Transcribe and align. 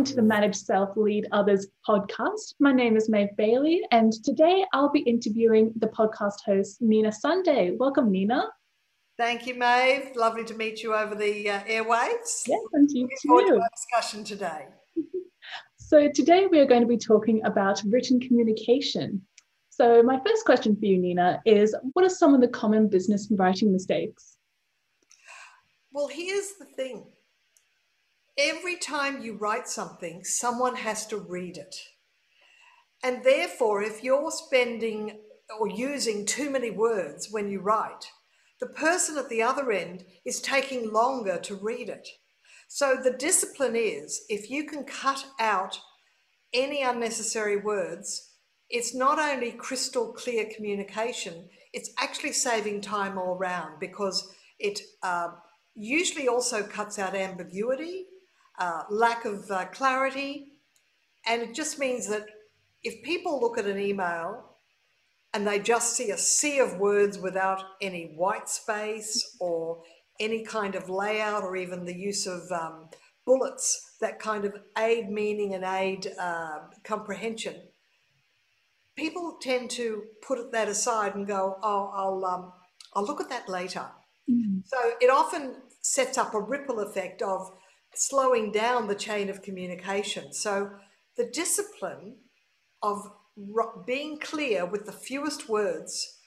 Welcome 0.00 0.16
to 0.16 0.22
the 0.22 0.26
Manage 0.26 0.56
Self 0.56 0.96
Lead 0.96 1.26
Others 1.30 1.66
podcast. 1.86 2.54
My 2.58 2.72
name 2.72 2.96
is 2.96 3.10
Maeve 3.10 3.36
Bailey, 3.36 3.82
and 3.90 4.10
today 4.24 4.64
I'll 4.72 4.88
be 4.88 5.00
interviewing 5.00 5.74
the 5.76 5.88
podcast 5.88 6.36
host, 6.46 6.80
Nina 6.80 7.12
Sunday. 7.12 7.72
Welcome, 7.78 8.10
Nina. 8.10 8.48
Thank 9.18 9.46
you, 9.46 9.52
Maeve. 9.56 10.16
Lovely 10.16 10.42
to 10.44 10.54
meet 10.54 10.82
you 10.82 10.94
over 10.94 11.14
the 11.14 11.50
uh, 11.50 11.60
airwaves. 11.64 12.44
Yes, 12.46 12.62
and 12.72 12.90
you 12.90 13.02
Looking 13.02 13.18
forward 13.26 13.48
to 13.48 13.60
our 13.60 13.68
discussion 13.76 14.24
today. 14.24 14.68
So, 15.76 16.08
today 16.08 16.46
we 16.46 16.60
are 16.60 16.66
going 16.66 16.80
to 16.80 16.88
be 16.88 16.96
talking 16.96 17.44
about 17.44 17.82
written 17.84 18.20
communication. 18.20 19.20
So, 19.68 20.02
my 20.02 20.18
first 20.26 20.46
question 20.46 20.76
for 20.76 20.86
you, 20.86 20.96
Nina, 20.96 21.42
is 21.44 21.76
what 21.92 22.06
are 22.06 22.08
some 22.08 22.32
of 22.32 22.40
the 22.40 22.48
common 22.48 22.88
business 22.88 23.28
writing 23.30 23.70
mistakes? 23.70 24.38
Well, 25.92 26.08
here's 26.08 26.54
the 26.54 26.64
thing 26.64 27.04
every 28.38 28.76
time 28.76 29.22
you 29.22 29.36
write 29.36 29.68
something, 29.68 30.24
someone 30.24 30.76
has 30.76 31.06
to 31.08 31.16
read 31.16 31.56
it. 31.56 31.76
And 33.02 33.24
therefore, 33.24 33.82
if 33.82 34.04
you're 34.04 34.30
spending 34.30 35.18
or 35.58 35.68
using 35.68 36.26
too 36.26 36.50
many 36.50 36.70
words 36.70 37.28
when 37.30 37.48
you 37.50 37.60
write, 37.60 38.10
the 38.60 38.66
person 38.66 39.16
at 39.16 39.28
the 39.28 39.42
other 39.42 39.72
end 39.72 40.04
is 40.24 40.40
taking 40.40 40.92
longer 40.92 41.38
to 41.38 41.54
read 41.54 41.88
it. 41.88 42.06
So 42.68 42.96
the 43.02 43.12
discipline 43.12 43.74
is 43.74 44.24
if 44.28 44.50
you 44.50 44.64
can 44.64 44.84
cut 44.84 45.24
out 45.40 45.80
any 46.52 46.82
unnecessary 46.82 47.56
words, 47.56 48.34
it's 48.68 48.94
not 48.94 49.18
only 49.18 49.50
crystal 49.52 50.12
clear 50.12 50.46
communication, 50.54 51.48
it's 51.72 51.90
actually 51.98 52.32
saving 52.32 52.80
time 52.80 53.18
all 53.18 53.36
round 53.36 53.80
because 53.80 54.32
it 54.58 54.80
uh, 55.02 55.28
usually 55.74 56.28
also 56.28 56.62
cuts 56.62 56.98
out 56.98 57.14
ambiguity, 57.14 58.04
uh, 58.60 58.84
lack 58.90 59.24
of 59.24 59.50
uh, 59.50 59.64
clarity, 59.66 60.52
and 61.26 61.42
it 61.42 61.54
just 61.54 61.78
means 61.78 62.08
that 62.08 62.26
if 62.82 63.02
people 63.02 63.40
look 63.40 63.58
at 63.58 63.66
an 63.66 63.78
email 63.78 64.56
and 65.34 65.46
they 65.46 65.58
just 65.58 65.96
see 65.96 66.10
a 66.10 66.18
sea 66.18 66.58
of 66.58 66.78
words 66.78 67.18
without 67.18 67.62
any 67.80 68.12
white 68.16 68.48
space 68.48 69.36
or 69.40 69.82
any 70.18 70.44
kind 70.44 70.74
of 70.74 70.88
layout 70.90 71.42
or 71.42 71.56
even 71.56 71.84
the 71.84 71.96
use 71.96 72.26
of 72.26 72.50
um, 72.52 72.88
bullets 73.24 73.96
that 74.00 74.18
kind 74.18 74.44
of 74.44 74.54
aid 74.78 75.10
meaning 75.10 75.54
and 75.54 75.64
aid 75.64 76.12
uh, 76.18 76.58
comprehension, 76.84 77.54
people 78.96 79.38
tend 79.40 79.70
to 79.70 80.02
put 80.26 80.52
that 80.52 80.68
aside 80.68 81.14
and 81.14 81.26
go, 81.26 81.56
"Oh, 81.62 81.90
I'll 81.94 82.24
um, 82.24 82.52
I'll 82.94 83.04
look 83.04 83.20
at 83.20 83.28
that 83.30 83.48
later." 83.48 83.86
Mm-hmm. 84.28 84.60
So 84.64 84.78
it 85.00 85.10
often 85.10 85.56
sets 85.82 86.18
up 86.18 86.34
a 86.34 86.40
ripple 86.40 86.80
effect 86.80 87.22
of 87.22 87.50
slowing 87.94 88.52
down 88.52 88.88
the 88.88 88.94
chain 88.94 89.28
of 89.28 89.42
communication. 89.42 90.32
So 90.32 90.70
the 91.16 91.26
discipline 91.26 92.16
of 92.82 93.10
being 93.86 94.18
clear 94.18 94.66
with 94.66 94.86
the 94.86 94.92
fewest 94.92 95.48
words 95.48 96.18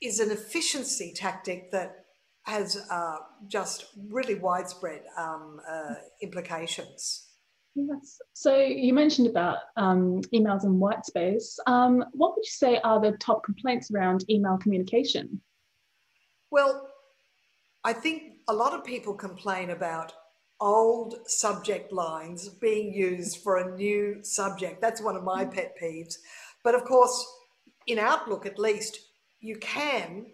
is 0.00 0.20
an 0.20 0.30
efficiency 0.30 1.12
tactic 1.14 1.70
that 1.72 2.04
has 2.42 2.86
uh, 2.90 3.16
just 3.48 3.86
really 4.10 4.34
widespread 4.34 5.02
um, 5.16 5.60
uh, 5.68 5.94
implications. 6.20 7.28
Yes. 7.74 8.20
So 8.34 8.56
you 8.56 8.92
mentioned 8.92 9.26
about 9.26 9.58
um, 9.76 10.20
emails 10.32 10.62
and 10.62 10.78
white 10.78 11.04
space. 11.04 11.58
Um, 11.66 12.04
what 12.12 12.36
would 12.36 12.44
you 12.44 12.50
say 12.50 12.78
are 12.84 13.00
the 13.00 13.12
top 13.18 13.42
complaints 13.42 13.90
around 13.90 14.24
email 14.30 14.58
communication? 14.58 15.40
Well, 16.50 16.88
I 17.82 17.92
think 17.92 18.34
a 18.48 18.54
lot 18.54 18.74
of 18.74 18.84
people 18.84 19.14
complain 19.14 19.70
about 19.70 20.12
old 20.64 21.14
subject 21.26 21.92
lines 21.92 22.48
being 22.48 22.92
used 22.92 23.42
for 23.42 23.58
a 23.58 23.76
new 23.76 24.18
subject. 24.22 24.80
That's 24.80 25.02
one 25.02 25.14
of 25.14 25.22
my 25.22 25.44
pet 25.44 25.74
peeves. 25.80 26.14
But 26.64 26.74
of 26.74 26.84
course, 26.84 27.22
in 27.86 27.98
Outlook 27.98 28.46
at 28.46 28.58
least, 28.58 28.98
you 29.40 29.56
can 29.56 30.26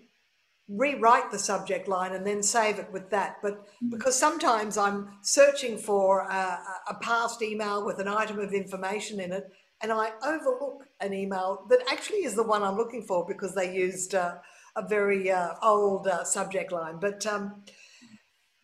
rewrite 0.69 1.33
the 1.33 1.39
subject 1.39 1.89
line 1.89 2.13
and 2.13 2.25
then 2.25 2.45
save 2.45 2.79
it 2.79 2.93
with 2.93 3.11
that. 3.11 3.39
But 3.43 3.67
because 3.91 4.17
sometimes 4.17 4.79
I'm 4.79 5.09
searching 5.23 5.77
for 5.77 6.21
a, 6.21 6.61
a 6.89 6.95
past 7.01 7.43
email 7.43 7.85
with 7.85 7.99
an 7.99 8.07
item 8.07 8.39
of 8.39 8.53
information 8.53 9.19
in 9.19 9.33
it, 9.33 9.51
and 9.83 9.91
I 9.91 10.13
overlook 10.25 10.85
an 11.01 11.13
email 11.13 11.67
that 11.71 11.81
actually 11.91 12.19
is 12.19 12.37
the 12.37 12.45
one 12.45 12.63
I'm 12.63 12.77
looking 12.77 13.03
for 13.03 13.27
because 13.27 13.55
they 13.57 13.75
used 13.75 14.15
uh, 14.15 14.35
a 14.77 14.87
very 14.87 15.33
uh, 15.33 15.55
old 15.61 16.07
uh, 16.07 16.23
subject 16.23 16.71
line. 16.71 16.99
But 17.01 17.27
um, 17.27 17.65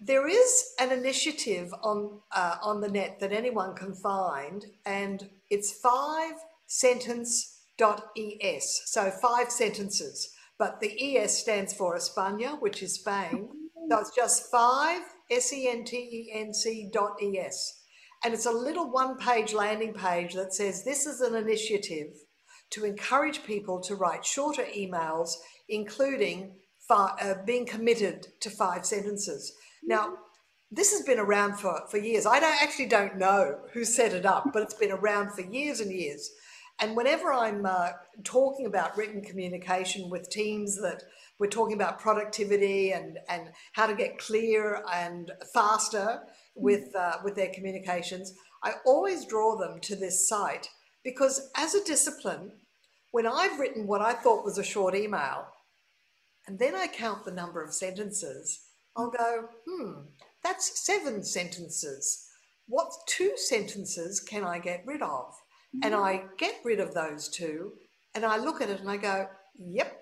there 0.01 0.29
is 0.29 0.75
an 0.79 0.93
initiative 0.93 1.73
on 1.83 2.21
uh, 2.34 2.57
on 2.62 2.81
the 2.81 2.89
net 2.89 3.19
that 3.21 3.33
anyone 3.33 3.75
can 3.75 3.95
find, 3.95 4.67
and 4.84 5.29
it's 5.51 5.73
five 5.73 6.34
sentence 6.67 7.62
dot 7.79 8.11
es. 8.17 8.83
So 8.87 9.11
five 9.11 9.51
sentences, 9.51 10.31
but 10.59 10.81
the 10.81 11.17
es 11.17 11.39
stands 11.39 11.73
for 11.73 11.97
España, 11.97 12.61
which 12.61 12.83
is 12.83 12.95
Spain. 12.95 13.49
So 13.89 14.01
it's 14.01 14.17
just 14.17 14.51
five 14.51 15.03
s 15.31 15.53
e 15.53 15.69
n 15.69 15.85
t 15.85 15.97
e 15.97 16.33
n 16.33 16.53
c 16.53 16.91
dot 16.93 17.23
es, 17.23 17.85
and 18.25 18.35
it's 18.35 18.47
a 18.47 18.51
little 18.51 18.91
one-page 18.91 19.53
landing 19.55 19.95
page 19.95 20.35
that 20.35 20.53
says 20.53 20.83
this 20.83 21.06
is 21.06 21.21
an 21.21 21.37
initiative 21.37 22.09
to 22.71 22.85
encourage 22.85 23.45
people 23.45 23.81
to 23.83 23.95
write 23.95 24.25
shorter 24.25 24.65
emails, 24.77 25.35
including 25.69 26.56
uh, 26.91 27.35
being 27.45 27.65
committed 27.65 28.27
to 28.41 28.51
five 28.51 28.85
sentences. 28.85 29.53
Now, 29.87 30.15
this 30.71 30.93
has 30.93 31.03
been 31.03 31.21
around 31.21 31.59
for, 31.59 31.83
for 31.89 31.99
years. 31.99 32.27
I 32.27 32.41
don't 32.41 32.63
actually 32.63 32.87
don't 32.87 33.17
know 33.17 33.61
who 33.73 33.85
set 33.85 34.13
it 34.13 34.27
up, 34.27 34.51
but 34.53 34.63
it's 34.63 34.75
been 34.75 34.91
around 34.91 35.33
for 35.33 35.43
years 35.43 35.81
and 35.81 35.93
years. 35.93 36.31
And 36.81 36.97
whenever 36.97 37.33
I'm 37.33 37.65
uh, 37.65 37.91
talking 38.25 38.67
about 38.67 38.97
written 38.97 39.23
communication 39.23 40.11
with 40.11 40.29
teams 40.29 40.77
that 40.83 41.05
we're 41.39 41.47
talking 41.47 41.75
about 41.75 42.01
productivity 42.01 42.93
and, 42.93 43.19
and 43.29 43.51
how 43.73 43.87
to 43.87 43.95
get 43.95 44.19
clear 44.19 44.83
and 44.93 45.31
faster 45.55 46.21
with, 46.55 46.95
uh, 46.95 47.19
with 47.25 47.37
their 47.37 47.53
communications, 47.55 48.35
I 48.63 48.73
always 48.85 49.25
draw 49.25 49.57
them 49.57 49.79
to 49.83 49.97
this 49.97 50.29
site 50.29 50.69
because 51.05 51.51
as 51.57 51.75
a 51.75 51.85
discipline, 51.85 52.51
when 53.13 53.27
I've 53.27 53.61
written 53.61 53.87
what 53.87 54.03
I 54.03 54.13
thought 54.13 54.45
was 54.45 54.59
a 54.59 54.65
short 54.65 54.95
email, 54.95 55.47
and 56.47 56.59
then 56.59 56.75
I 56.75 56.89
count 56.89 57.25
the 57.25 57.33
number 57.33 57.63
of 57.63 57.73
sentences, 57.73 58.66
I'll 58.97 59.11
go, 59.11 59.49
hmm, 59.67 59.93
that's 60.43 60.84
seven 60.84 61.23
sentences. 61.23 62.27
What 62.67 62.91
two 63.07 63.33
sentences 63.37 64.21
can 64.21 64.45
I 64.45 64.59
get 64.59 64.83
rid 64.87 65.03
of? 65.03 65.34
And 65.83 65.95
I 65.95 66.25
get 66.39 66.55
rid 66.65 66.81
of 66.81 66.95
those 66.95 67.29
two 67.29 67.73
and 68.17 68.25
I 68.25 68.39
look 68.39 68.62
at 68.62 68.71
it 68.71 68.81
and 68.81 68.91
I 68.91 68.97
go, 68.97 69.29
yep, 69.59 70.01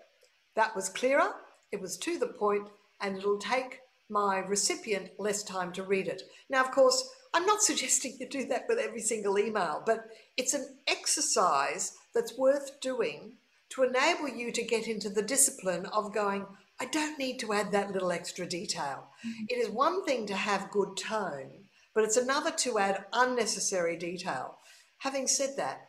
that 0.54 0.75
was 0.77 0.88
clearer, 0.88 1.34
it 1.72 1.81
was 1.81 1.99
to 1.99 2.16
the 2.16 2.28
point, 2.28 2.69
and 3.00 3.19
it'll 3.19 3.38
take 3.38 3.81
my 4.09 4.38
recipient 4.38 5.10
less 5.19 5.43
time 5.43 5.72
to 5.72 5.83
read 5.83 6.06
it. 6.06 6.22
Now, 6.49 6.62
of 6.62 6.71
course, 6.71 7.10
I'm 7.34 7.44
not 7.44 7.60
suggesting 7.62 8.16
you 8.21 8.28
do 8.28 8.47
that 8.47 8.66
with 8.69 8.78
every 8.78 9.00
single 9.00 9.37
email, 9.37 9.83
but 9.84 10.04
it's 10.37 10.54
an 10.54 10.78
exercise 10.87 11.93
that's 12.15 12.38
worth 12.38 12.81
doing 12.81 13.38
to 13.71 13.83
enable 13.83 14.28
you 14.28 14.53
to 14.53 14.62
get 14.62 14.87
into 14.87 15.10
the 15.10 15.22
discipline 15.22 15.87
of 15.87 16.15
going, 16.15 16.47
I 16.84 16.89
don't 16.89 17.19
need 17.19 17.39
to 17.39 17.55
add 17.55 17.72
that 17.72 17.93
little 17.93 18.12
extra 18.12 18.47
detail. 18.47 19.09
Mm-hmm. 19.27 19.45
It 19.49 19.55
is 19.55 19.71
one 19.71 20.05
thing 20.05 20.27
to 20.27 20.37
have 20.37 20.71
good 20.71 20.99
tone, 20.99 21.65
but 21.95 22.05
it's 22.05 22.19
another 22.19 22.50
to 22.50 22.78
add 22.78 23.06
unnecessary 23.11 23.97
detail. 23.97 24.59
Having 24.99 25.28
said 25.28 25.56
that, 25.56 25.81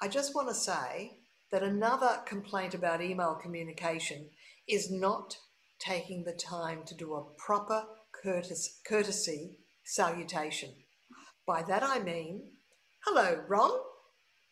I 0.00 0.08
just 0.08 0.34
want 0.34 0.48
to 0.48 0.54
say 0.54 1.18
that 1.52 1.62
another 1.62 2.22
complaint 2.26 2.74
about 2.74 3.00
email 3.00 3.38
communication 3.40 4.30
is 4.66 4.90
not 4.90 5.36
taking 5.78 6.24
the 6.24 6.32
time 6.32 6.80
to 6.86 6.94
do 6.96 7.14
a 7.14 7.24
proper 7.38 7.84
courtesy, 8.10 8.72
courtesy 8.84 9.58
salutation. 9.84 10.70
By 11.46 11.62
that 11.68 11.84
I 11.84 12.00
mean, 12.00 12.42
hello, 13.04 13.44
Ron, 13.46 13.78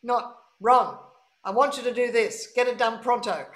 not 0.04 0.36
Ron. 0.60 0.98
I 1.44 1.50
want 1.50 1.78
you 1.78 1.82
to 1.82 1.92
do 1.92 2.12
this. 2.12 2.46
Get 2.54 2.68
it 2.68 2.78
done 2.78 3.02
pronto. 3.02 3.46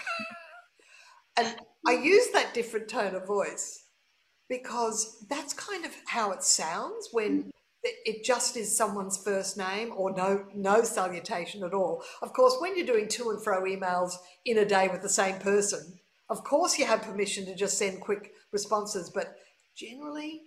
and 1.36 1.54
I 1.86 1.92
use 1.92 2.28
that 2.32 2.54
different 2.54 2.88
tone 2.88 3.14
of 3.14 3.26
voice 3.26 3.84
because 4.48 5.24
that's 5.28 5.52
kind 5.52 5.84
of 5.84 5.92
how 6.06 6.32
it 6.32 6.42
sounds 6.42 7.08
when 7.12 7.44
mm. 7.44 7.50
it 7.82 8.24
just 8.24 8.56
is 8.56 8.76
someone's 8.76 9.22
first 9.22 9.56
name 9.56 9.92
or 9.96 10.14
no 10.14 10.46
no 10.54 10.82
salutation 10.82 11.62
at 11.62 11.74
all. 11.74 12.02
Of 12.22 12.32
course, 12.32 12.56
when 12.58 12.76
you're 12.76 12.86
doing 12.86 13.08
to 13.08 13.30
and 13.30 13.42
fro 13.42 13.62
emails 13.62 14.12
in 14.44 14.58
a 14.58 14.64
day 14.64 14.88
with 14.88 15.02
the 15.02 15.08
same 15.08 15.38
person, 15.40 15.98
of 16.30 16.42
course 16.44 16.78
you 16.78 16.86
have 16.86 17.02
permission 17.02 17.44
to 17.46 17.54
just 17.54 17.78
send 17.78 18.00
quick 18.00 18.32
responses, 18.52 19.10
but 19.10 19.36
generally 19.76 20.42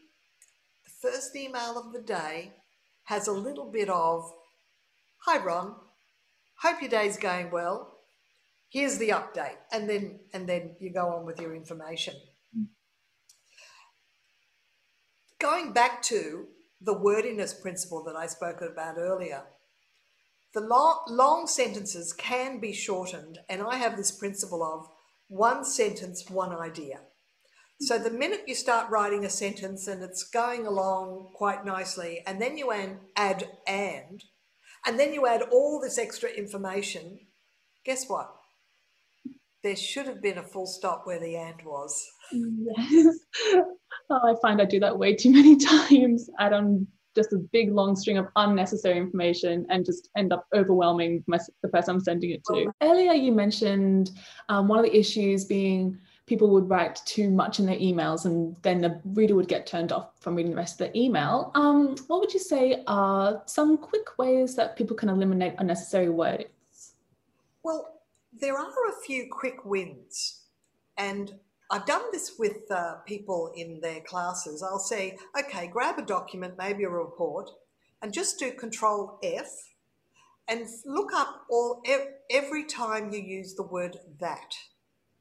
the 0.86 1.10
first 1.10 1.36
email 1.36 1.78
of 1.78 1.94
the 1.94 2.02
day 2.02 2.54
has 3.04 3.28
a 3.28 3.32
little 3.32 3.72
bit 3.72 3.90
of 3.90 4.32
Hi 5.26 5.44
Ron, 5.44 5.76
hope 6.62 6.82
your 6.82 6.90
day's 6.90 7.18
going 7.18 7.52
well 7.52 7.97
here's 8.70 8.98
the 8.98 9.10
update 9.10 9.58
and 9.72 9.90
then 9.90 10.20
and 10.34 10.48
then 10.48 10.76
you 10.80 10.92
go 10.92 11.10
on 11.10 11.26
with 11.26 11.40
your 11.40 11.56
information 11.56 12.14
going 15.40 15.72
back 15.72 16.02
to 16.02 16.48
the 16.82 16.94
wordiness 16.94 17.54
principle 17.54 18.04
that 18.04 18.16
I 18.16 18.28
spoke 18.28 18.62
about 18.62 18.98
earlier. 18.98 19.44
The 20.54 20.62
long, 20.62 21.04
long 21.08 21.48
sentences 21.48 22.14
can 22.14 22.60
be 22.60 22.74
shortened, 22.74 23.40
and 23.50 23.62
I 23.62 23.76
have 23.76 23.98
this 23.98 24.12
principle 24.12 24.64
of 24.64 24.88
one 25.28 25.66
sentence, 25.66 26.30
one 26.30 26.56
idea. 26.56 27.02
So 27.82 28.00
the 28.00 28.10
minute 28.10 28.44
you 28.48 28.56
start 28.56 28.90
writing 28.90 29.24
a 29.24 29.30
sentence 29.30 29.88
and 29.88 30.02
it's 30.02 30.24
going 30.24 30.66
along 30.66 31.30
quite 31.34 31.66
nicely, 31.66 32.24
and 32.26 32.42
then 32.42 32.58
you 32.58 32.72
add 33.16 33.48
and, 33.68 34.24
and 34.86 35.00
then 35.00 35.14
you 35.14 35.28
add 35.28 35.44
all 35.52 35.80
this 35.80 36.00
extra 36.00 36.30
information, 36.30 37.20
guess 37.86 38.08
what? 38.08 38.37
There 39.68 39.76
should 39.76 40.06
have 40.06 40.22
been 40.22 40.38
a 40.38 40.44
full 40.44 40.66
stop 40.66 41.06
where 41.06 41.20
the 41.20 41.36
and 41.36 41.62
was. 41.64 42.10
Yes. 42.32 43.18
Oh, 44.10 44.22
I 44.24 44.36
find 44.42 44.62
I 44.62 44.66
do 44.66 44.80
that 44.80 44.98
way 44.98 45.14
too 45.14 45.34
many 45.34 45.58
times. 45.90 46.30
Add 46.40 46.54
on 46.54 46.88
just 47.14 47.34
a 47.34 47.40
big 47.52 47.74
long 47.74 47.94
string 47.94 48.18
of 48.18 48.28
unnecessary 48.38 48.98
information 48.98 49.66
and 49.70 49.86
just 49.86 50.10
end 50.16 50.32
up 50.32 50.46
overwhelming 50.56 51.26
my, 51.28 51.38
the 51.62 51.68
person 51.68 51.96
I'm 51.96 52.00
sending 52.00 52.30
it 52.30 52.42
to. 52.46 52.72
Earlier, 52.82 53.12
you 53.12 53.34
mentioned 53.34 54.12
um, 54.48 54.70
one 54.70 54.80
of 54.80 54.86
the 54.86 54.98
issues 54.98 55.44
being 55.44 56.00
people 56.26 56.50
would 56.52 56.70
write 56.70 57.02
too 57.06 57.30
much 57.30 57.60
in 57.60 57.66
their 57.66 57.76
emails 57.76 58.24
and 58.24 58.56
then 58.62 58.80
the 58.80 59.02
reader 59.04 59.36
would 59.36 59.50
get 59.50 59.68
turned 59.68 59.92
off 59.92 60.12
from 60.22 60.36
reading 60.36 60.52
the 60.52 60.58
rest 60.58 60.80
of 60.80 60.88
the 60.88 60.98
email. 60.98 61.52
Um, 61.54 61.98
what 62.08 62.22
would 62.22 62.34
you 62.34 62.40
say 62.40 62.86
are 62.88 63.44
some 63.46 63.78
quick 63.78 64.18
ways 64.18 64.56
that 64.56 64.78
people 64.78 64.96
can 64.96 65.10
eliminate 65.10 65.56
unnecessary 65.58 66.10
words? 66.10 66.46
Well, 67.62 67.97
there 68.40 68.58
are 68.58 68.90
a 68.90 69.06
few 69.06 69.28
quick 69.32 69.66
wins. 69.66 70.42
And 70.98 71.40
I've 71.70 71.86
done 71.86 72.04
this 72.12 72.34
with 72.40 72.72
uh, 72.72 72.96
people 73.06 73.52
in 73.56 73.82
their 73.82 74.02
classes. 74.02 74.64
I'll 74.64 74.80
say, 74.80 75.18
okay, 75.38 75.68
grab 75.68 76.00
a 76.00 76.06
document, 76.06 76.56
maybe 76.58 76.84
a 76.84 76.90
report, 76.90 77.50
and 78.02 78.14
just 78.14 78.40
do 78.40 78.52
Control 78.52 79.20
F 79.24 79.50
and 80.48 80.66
look 80.86 81.12
up 81.14 81.46
all 81.50 81.84
every 82.30 82.64
time 82.64 83.12
you 83.12 83.20
use 83.20 83.56
the 83.56 83.64
word 83.64 83.98
that. 84.20 84.56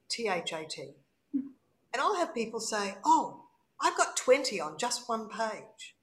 T 0.08 0.28
H 0.28 0.52
A 0.52 0.64
T. 0.64 0.92
And 1.32 2.00
I'll 2.02 2.16
have 2.16 2.34
people 2.34 2.60
say, 2.60 2.94
Oh, 3.04 3.46
I've 3.80 3.96
got 3.96 4.16
20 4.16 4.60
on 4.60 4.78
just 4.78 5.08
one 5.08 5.28
page. 5.28 5.96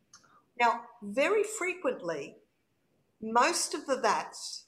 Now, 0.59 0.81
very 1.01 1.43
frequently, 1.43 2.37
most 3.21 3.73
of 3.73 3.85
the 3.85 3.95
that's 3.95 4.62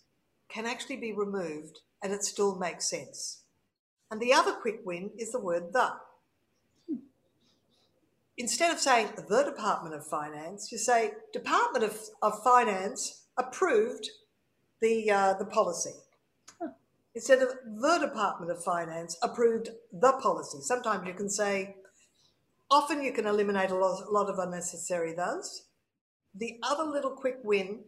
can 0.56 0.66
actually 0.66 0.96
be 0.96 1.12
removed 1.12 1.82
and 2.02 2.14
it 2.14 2.24
still 2.24 2.56
makes 2.56 2.90
sense. 2.90 3.42
And 4.10 4.22
the 4.22 4.34
other 4.34 4.54
quick 4.54 4.80
win 4.86 5.12
is 5.18 5.34
the 5.34 5.40
word 5.40 5.74
the. 5.74 5.92
Instead 8.38 8.72
of 8.72 8.80
saying 8.80 9.10
the 9.28 9.44
Department 9.44 9.94
of 9.94 10.08
Finance, 10.08 10.72
you 10.72 10.78
say 10.78 11.12
Department 11.34 11.84
of, 11.84 12.00
of 12.22 12.42
Finance 12.44 13.26
approved 13.38 14.10
the, 14.82 15.12
uh, 15.12 15.34
the 15.34 15.46
policy 15.46 15.92
instead 17.16 17.42
of 17.42 17.50
the 17.66 17.98
Department 18.00 18.52
of 18.52 18.64
Finance 18.64 19.18
approved 19.24 19.70
the 19.92 20.12
policy. 20.22 20.58
Sometimes 20.62 21.08
you 21.08 21.14
can 21.14 21.30
say, 21.30 21.78
often 22.70 23.02
you 23.02 23.14
can 23.14 23.26
eliminate 23.26 23.72
a 23.72 23.76
lot, 23.76 24.04
a 24.06 24.12
lot 24.12 24.30
of 24.30 24.38
unnecessary 24.38 25.14
those. 25.14 25.64
The 26.36 26.60
other 26.62 26.84
little 26.84 27.12
quick 27.12 27.38
win 27.44 27.86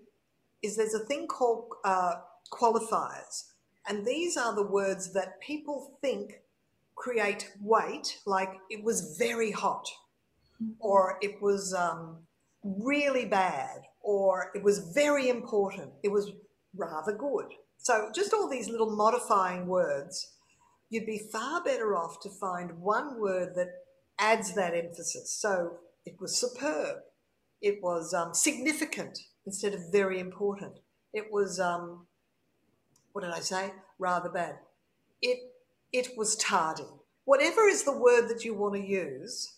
is 0.63 0.77
there's 0.77 0.93
a 0.93 1.05
thing 1.05 1.27
called 1.27 1.67
uh, 1.83 2.15
qualifiers. 2.51 3.43
And 3.87 4.05
these 4.05 4.37
are 4.37 4.55
the 4.55 4.67
words 4.67 5.13
that 5.13 5.39
people 5.39 5.97
think 6.01 6.41
create 6.95 7.51
weight, 7.61 8.19
like 8.25 8.53
it 8.69 8.83
was 8.83 9.15
very 9.17 9.51
hot, 9.51 9.87
or 10.79 11.17
it 11.21 11.41
was 11.41 11.73
um, 11.73 12.17
really 12.63 13.25
bad, 13.25 13.81
or 14.01 14.51
it 14.55 14.63
was 14.63 14.91
very 14.93 15.29
important, 15.29 15.91
it 16.03 16.11
was 16.11 16.31
rather 16.75 17.13
good. 17.13 17.45
So 17.77 18.09
just 18.13 18.33
all 18.33 18.49
these 18.49 18.69
little 18.69 18.95
modifying 18.95 19.67
words, 19.67 20.33
you'd 20.89 21.05
be 21.05 21.29
far 21.31 21.63
better 21.63 21.95
off 21.95 22.19
to 22.21 22.29
find 22.29 22.79
one 22.79 23.21
word 23.21 23.53
that 23.55 23.69
adds 24.19 24.55
that 24.55 24.73
emphasis. 24.73 25.37
So 25.39 25.77
it 26.05 26.15
was 26.19 26.35
superb. 26.35 26.97
It 27.61 27.79
was 27.81 28.13
um, 28.13 28.33
significant 28.33 29.19
instead 29.45 29.73
of 29.73 29.91
very 29.91 30.19
important. 30.19 30.79
It 31.13 31.31
was, 31.31 31.59
um, 31.59 32.06
what 33.17 33.23
did 33.23 33.33
I 33.33 33.39
say? 33.39 33.73
Rather 33.97 34.29
bad. 34.29 34.59
It, 35.23 35.39
it 35.91 36.09
was 36.15 36.35
tardy. 36.35 36.85
Whatever 37.25 37.67
is 37.67 37.83
the 37.83 37.97
word 37.97 38.27
that 38.27 38.45
you 38.45 38.53
want 38.53 38.75
to 38.75 38.79
use, 38.79 39.55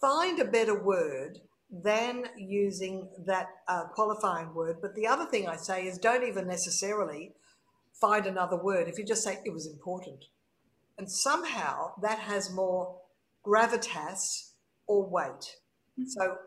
find 0.00 0.40
a 0.40 0.44
better 0.46 0.82
word 0.82 1.40
than 1.70 2.24
using 2.38 3.10
that 3.26 3.48
uh, 3.68 3.84
qualifying 3.94 4.54
word. 4.54 4.78
But 4.80 4.94
the 4.94 5.06
other 5.06 5.26
thing 5.26 5.46
I 5.46 5.56
say 5.56 5.84
is 5.84 5.98
don't 5.98 6.26
even 6.26 6.46
necessarily 6.46 7.32
find 7.92 8.24
another 8.24 8.56
word 8.56 8.88
if 8.88 8.98
you 8.98 9.04
just 9.04 9.22
say 9.22 9.38
it 9.44 9.52
was 9.52 9.66
important. 9.66 10.24
And 10.96 11.12
somehow 11.12 11.92
that 12.00 12.20
has 12.20 12.50
more 12.50 12.96
gravitas 13.44 14.52
or 14.86 15.06
weight. 15.06 15.56
Mm-hmm. 16.00 16.04
So 16.06 16.38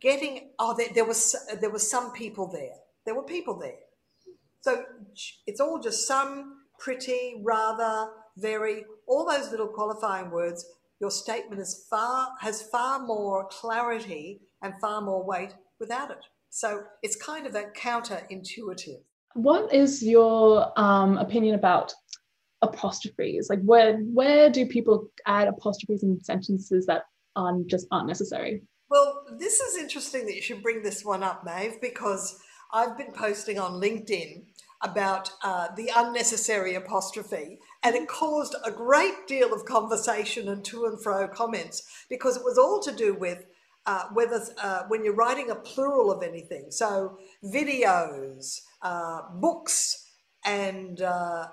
getting 0.00 0.50
oh 0.58 0.74
there, 0.76 0.88
there 0.92 1.04
was 1.04 1.36
there 1.60 1.70
was 1.70 1.88
some 1.88 2.10
people 2.10 2.50
there. 2.50 2.74
There 3.04 3.14
were 3.14 3.22
people 3.22 3.56
there. 3.56 3.85
So 4.66 4.82
it's 5.46 5.60
all 5.60 5.78
just 5.78 6.08
some 6.08 6.62
pretty, 6.80 7.40
rather, 7.44 8.10
very, 8.36 8.84
all 9.06 9.24
those 9.24 9.52
little 9.52 9.68
qualifying 9.68 10.32
words. 10.32 10.66
Your 11.00 11.12
statement 11.12 11.60
is 11.60 11.86
far 11.88 12.30
has 12.40 12.62
far 12.62 12.98
more 12.98 13.46
clarity 13.48 14.40
and 14.62 14.74
far 14.80 15.02
more 15.02 15.24
weight 15.24 15.54
without 15.78 16.10
it. 16.10 16.24
So 16.50 16.82
it's 17.04 17.14
kind 17.14 17.46
of 17.46 17.54
a 17.54 17.66
counterintuitive. 17.78 19.02
What 19.34 19.72
is 19.72 20.02
your 20.02 20.72
um, 20.76 21.16
opinion 21.18 21.54
about 21.54 21.94
apostrophes? 22.60 23.46
Like, 23.48 23.62
where 23.62 23.98
where 23.98 24.50
do 24.50 24.66
people 24.66 25.06
add 25.26 25.46
apostrophes 25.46 26.02
in 26.02 26.18
sentences 26.24 26.86
that 26.86 27.02
are 27.36 27.56
just 27.66 27.86
aren't 27.92 28.08
necessary? 28.08 28.64
Well, 28.90 29.26
this 29.38 29.60
is 29.60 29.76
interesting 29.76 30.26
that 30.26 30.34
you 30.34 30.42
should 30.42 30.62
bring 30.64 30.82
this 30.82 31.04
one 31.04 31.22
up, 31.22 31.44
Maeve, 31.44 31.80
because 31.80 32.40
I've 32.72 32.98
been 32.98 33.12
posting 33.12 33.60
on 33.60 33.80
LinkedIn 33.80 34.42
about 34.90 35.30
uh, 35.42 35.68
the 35.76 35.90
unnecessary 35.94 36.74
apostrophe, 36.74 37.58
and 37.82 37.94
it 37.94 38.08
caused 38.08 38.54
a 38.64 38.70
great 38.70 39.26
deal 39.26 39.52
of 39.52 39.64
conversation 39.64 40.48
and 40.48 40.64
to 40.64 40.84
and 40.86 41.02
fro 41.02 41.28
comments 41.28 41.82
because 42.08 42.36
it 42.36 42.44
was 42.44 42.58
all 42.58 42.80
to 42.80 42.92
do 42.92 43.14
with 43.14 43.44
uh, 43.86 44.04
whether 44.12 44.40
uh, 44.62 44.82
when 44.88 45.04
you're 45.04 45.14
writing 45.14 45.50
a 45.50 45.54
plural 45.54 46.10
of 46.10 46.22
anything, 46.22 46.70
so 46.70 47.18
videos, 47.44 48.60
uh, 48.82 49.20
books, 49.34 50.08
and 50.44 51.02
uh, 51.02 51.46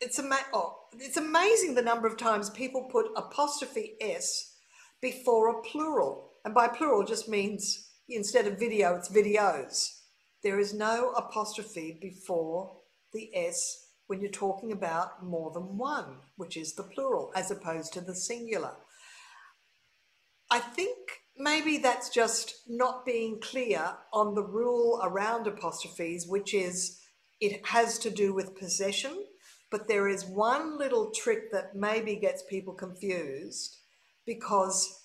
it's, 0.00 0.18
ama- 0.18 0.46
oh, 0.52 0.76
it's 0.98 1.16
amazing 1.16 1.74
the 1.74 1.82
number 1.82 2.06
of 2.06 2.16
times 2.16 2.48
people 2.50 2.88
put 2.90 3.06
apostrophe 3.16 3.94
s 4.00 4.56
before 5.00 5.48
a 5.48 5.62
plural, 5.62 6.30
and 6.44 6.54
by 6.54 6.68
plural 6.68 7.04
just 7.04 7.28
means 7.28 7.90
instead 8.08 8.46
of 8.46 8.58
video, 8.58 8.94
it's 8.94 9.08
videos. 9.08 10.03
There 10.44 10.60
is 10.60 10.74
no 10.74 11.10
apostrophe 11.16 11.98
before 12.02 12.76
the 13.14 13.34
s 13.34 13.86
when 14.08 14.20
you're 14.20 14.30
talking 14.30 14.72
about 14.72 15.24
more 15.24 15.50
than 15.50 15.78
one, 15.78 16.18
which 16.36 16.58
is 16.58 16.74
the 16.74 16.82
plural, 16.82 17.32
as 17.34 17.50
opposed 17.50 17.94
to 17.94 18.02
the 18.02 18.14
singular. 18.14 18.76
I 20.50 20.58
think 20.58 20.98
maybe 21.38 21.78
that's 21.78 22.10
just 22.10 22.56
not 22.68 23.06
being 23.06 23.40
clear 23.40 23.96
on 24.12 24.34
the 24.34 24.42
rule 24.42 25.00
around 25.02 25.46
apostrophes, 25.46 26.26
which 26.28 26.52
is 26.52 27.00
it 27.40 27.64
has 27.68 27.98
to 28.00 28.10
do 28.10 28.34
with 28.34 28.58
possession. 28.58 29.24
But 29.70 29.88
there 29.88 30.06
is 30.06 30.26
one 30.26 30.78
little 30.78 31.10
trick 31.10 31.50
that 31.52 31.74
maybe 31.74 32.16
gets 32.16 32.42
people 32.42 32.74
confused 32.74 33.78
because 34.26 35.00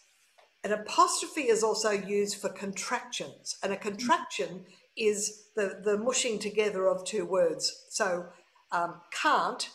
an 0.65 0.73
apostrophe 0.73 1.47
is 1.47 1.63
also 1.63 1.91
used 1.91 2.41
for 2.41 2.49
contractions, 2.49 3.55
and 3.63 3.71
a 3.71 3.77
contraction 3.77 4.65
is 4.99 5.45
the, 5.55 5.79
the 5.83 5.97
mushing 5.97 6.37
together 6.39 6.87
of 6.87 7.05
two 7.05 7.25
words. 7.25 7.85
So 7.89 8.25
um, 8.71 9.01
can't 9.11 9.69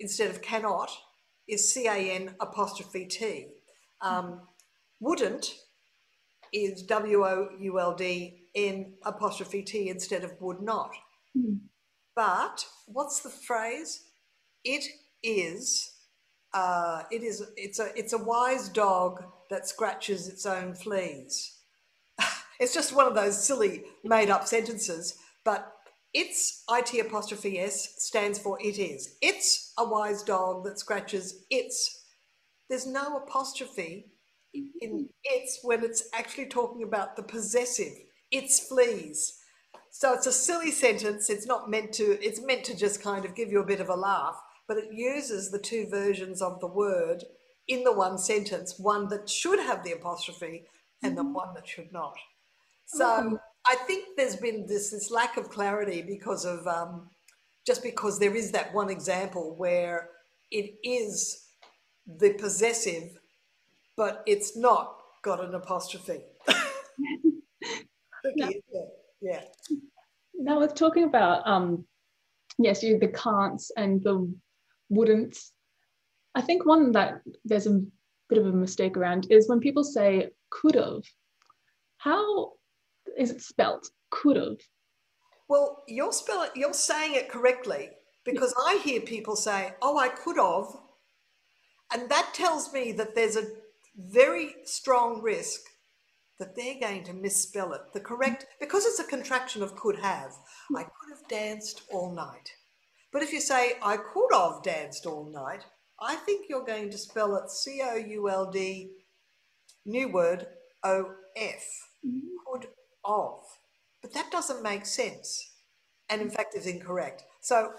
instead 0.00 0.30
of 0.30 0.42
cannot 0.42 0.90
is 1.46 1.72
C 1.72 1.86
A 1.86 1.96
N 2.12 2.34
apostrophe 2.40 3.06
T. 3.06 3.46
Um, 4.00 4.40
wouldn't 4.98 5.54
is 6.52 6.82
W 6.82 7.24
O 7.24 7.48
U 7.60 7.78
L 7.78 7.94
D 7.94 8.46
in 8.54 8.94
apostrophe 9.04 9.62
T 9.62 9.88
instead 9.88 10.24
of 10.24 10.32
would 10.40 10.60
not. 10.62 10.90
Mm. 11.36 11.60
But 12.16 12.66
what's 12.86 13.20
the 13.20 13.30
phrase? 13.30 14.04
It 14.64 14.84
is. 15.22 15.92
Uh, 16.52 17.02
it 17.10 17.22
is. 17.22 17.42
It's 17.56 17.78
a. 17.78 17.96
It's 17.96 18.12
a 18.12 18.18
wise 18.18 18.68
dog 18.68 19.22
that 19.50 19.68
scratches 19.68 20.28
its 20.28 20.44
own 20.44 20.74
fleas. 20.74 21.59
It's 22.60 22.74
just 22.74 22.94
one 22.94 23.06
of 23.06 23.14
those 23.14 23.44
silly 23.44 23.84
made-up 24.04 24.46
sentences. 24.46 25.18
But 25.44 25.72
it's 26.12 26.62
it 26.68 27.06
apostrophe 27.06 27.58
s 27.58 27.94
stands 27.98 28.38
for 28.38 28.58
it 28.60 28.78
is. 28.78 29.16
It's 29.20 29.72
a 29.78 29.88
wise 29.88 30.22
dog 30.22 30.64
that 30.64 30.78
scratches 30.78 31.44
its. 31.50 32.04
There's 32.68 32.86
no 32.86 33.16
apostrophe 33.16 34.06
in 34.52 35.08
it's 35.24 35.60
when 35.62 35.82
it's 35.84 36.08
actually 36.12 36.46
talking 36.46 36.82
about 36.82 37.16
the 37.16 37.22
possessive. 37.22 37.94
it's 38.30 38.60
fleas. 38.60 39.38
So 39.90 40.12
it's 40.14 40.26
a 40.26 40.32
silly 40.32 40.70
sentence. 40.70 41.30
It's 41.30 41.46
not 41.46 41.68
meant 41.68 41.92
to, 41.94 42.16
it's 42.24 42.40
meant 42.40 42.64
to 42.64 42.76
just 42.76 43.02
kind 43.02 43.24
of 43.24 43.34
give 43.34 43.50
you 43.50 43.60
a 43.60 43.66
bit 43.66 43.80
of 43.80 43.88
a 43.88 43.94
laugh, 43.94 44.40
but 44.68 44.76
it 44.76 44.92
uses 44.92 45.50
the 45.50 45.58
two 45.58 45.88
versions 45.88 46.40
of 46.40 46.60
the 46.60 46.68
word 46.68 47.24
in 47.66 47.82
the 47.82 47.92
one 47.92 48.18
sentence, 48.18 48.78
one 48.78 49.08
that 49.08 49.28
should 49.28 49.58
have 49.58 49.82
the 49.82 49.92
apostrophe 49.92 50.64
and 51.02 51.16
the 51.16 51.22
mm-hmm. 51.22 51.32
one 51.32 51.54
that 51.54 51.66
should 51.66 51.92
not. 51.92 52.14
So 52.94 53.04
oh. 53.06 53.38
I 53.66 53.76
think 53.86 54.16
there's 54.16 54.36
been 54.36 54.66
this, 54.66 54.90
this 54.90 55.10
lack 55.10 55.36
of 55.36 55.48
clarity 55.48 56.02
because 56.02 56.44
of 56.44 56.66
um, 56.66 57.08
just 57.66 57.82
because 57.82 58.18
there 58.18 58.34
is 58.34 58.50
that 58.52 58.74
one 58.74 58.90
example 58.90 59.54
where 59.56 60.08
it 60.50 60.74
is 60.82 61.46
the 62.18 62.32
possessive, 62.34 63.20
but 63.96 64.22
it's 64.26 64.56
not 64.56 64.96
got 65.22 65.44
an 65.44 65.54
apostrophe. 65.54 66.20
no. 68.24 68.50
Yeah. 69.20 69.42
Now, 70.34 70.58
with 70.58 70.74
talking 70.74 71.04
about, 71.04 71.46
um, 71.46 71.84
yes, 72.58 72.82
you 72.82 72.98
the 72.98 73.08
can'ts 73.08 73.70
and 73.76 74.02
the 74.02 74.32
wouldn'ts, 74.90 75.50
I 76.34 76.40
think 76.40 76.64
one 76.64 76.92
that 76.92 77.20
there's 77.44 77.66
a 77.66 77.82
bit 78.28 78.38
of 78.38 78.46
a 78.46 78.52
mistake 78.52 78.96
around 78.96 79.26
is 79.30 79.48
when 79.48 79.60
people 79.60 79.84
say 79.84 80.30
could 80.48 80.74
have. 80.74 81.02
How 81.98 82.52
is 83.18 83.30
it 83.30 83.42
spelt? 83.42 83.90
Could 84.10 84.36
have. 84.36 84.58
Well, 85.48 85.82
you're 85.88 86.12
spelling, 86.12 86.50
you're 86.54 86.72
saying 86.72 87.14
it 87.14 87.28
correctly 87.28 87.90
because 88.24 88.54
I 88.66 88.80
hear 88.84 89.00
people 89.00 89.36
say, 89.36 89.74
"Oh, 89.82 89.98
I 89.98 90.08
could 90.08 90.36
have," 90.36 90.76
and 91.92 92.08
that 92.08 92.34
tells 92.34 92.72
me 92.72 92.92
that 92.92 93.14
there's 93.14 93.36
a 93.36 93.48
very 93.96 94.54
strong 94.64 95.20
risk 95.22 95.60
that 96.38 96.56
they're 96.56 96.80
going 96.80 97.04
to 97.04 97.12
misspell 97.12 97.72
it. 97.72 97.82
The 97.92 98.00
correct, 98.00 98.46
because 98.60 98.86
it's 98.86 98.98
a 98.98 99.04
contraction 99.04 99.62
of 99.62 99.76
could 99.76 99.98
have. 99.98 100.32
I 100.74 100.84
could 100.84 101.10
have 101.14 101.28
danced 101.28 101.82
all 101.92 102.14
night. 102.14 102.52
But 103.12 103.22
if 103.22 103.32
you 103.32 103.40
say, 103.40 103.74
I 103.82 103.96
could 103.96 104.28
have 104.32 104.62
danced 104.62 105.04
all 105.04 105.24
night, 105.24 105.64
I 106.00 106.14
think 106.16 106.46
you're 106.48 106.64
going 106.64 106.90
to 106.90 106.98
spell 106.98 107.36
it 107.36 107.50
C 107.50 107.82
O 107.84 107.96
U 107.96 108.30
L 108.30 108.50
D, 108.50 108.90
new 109.84 110.08
word, 110.08 110.46
O 110.84 111.12
F. 111.36 111.90
Mm-hmm. 112.06 112.28
Could 112.46 112.68
of. 113.04 113.42
But 114.02 114.14
that 114.14 114.30
doesn't 114.30 114.62
make 114.62 114.86
sense. 114.86 115.52
And 116.08 116.20
in 116.20 116.30
fact, 116.30 116.56
is 116.56 116.66
incorrect. 116.66 117.22
So 117.40 117.72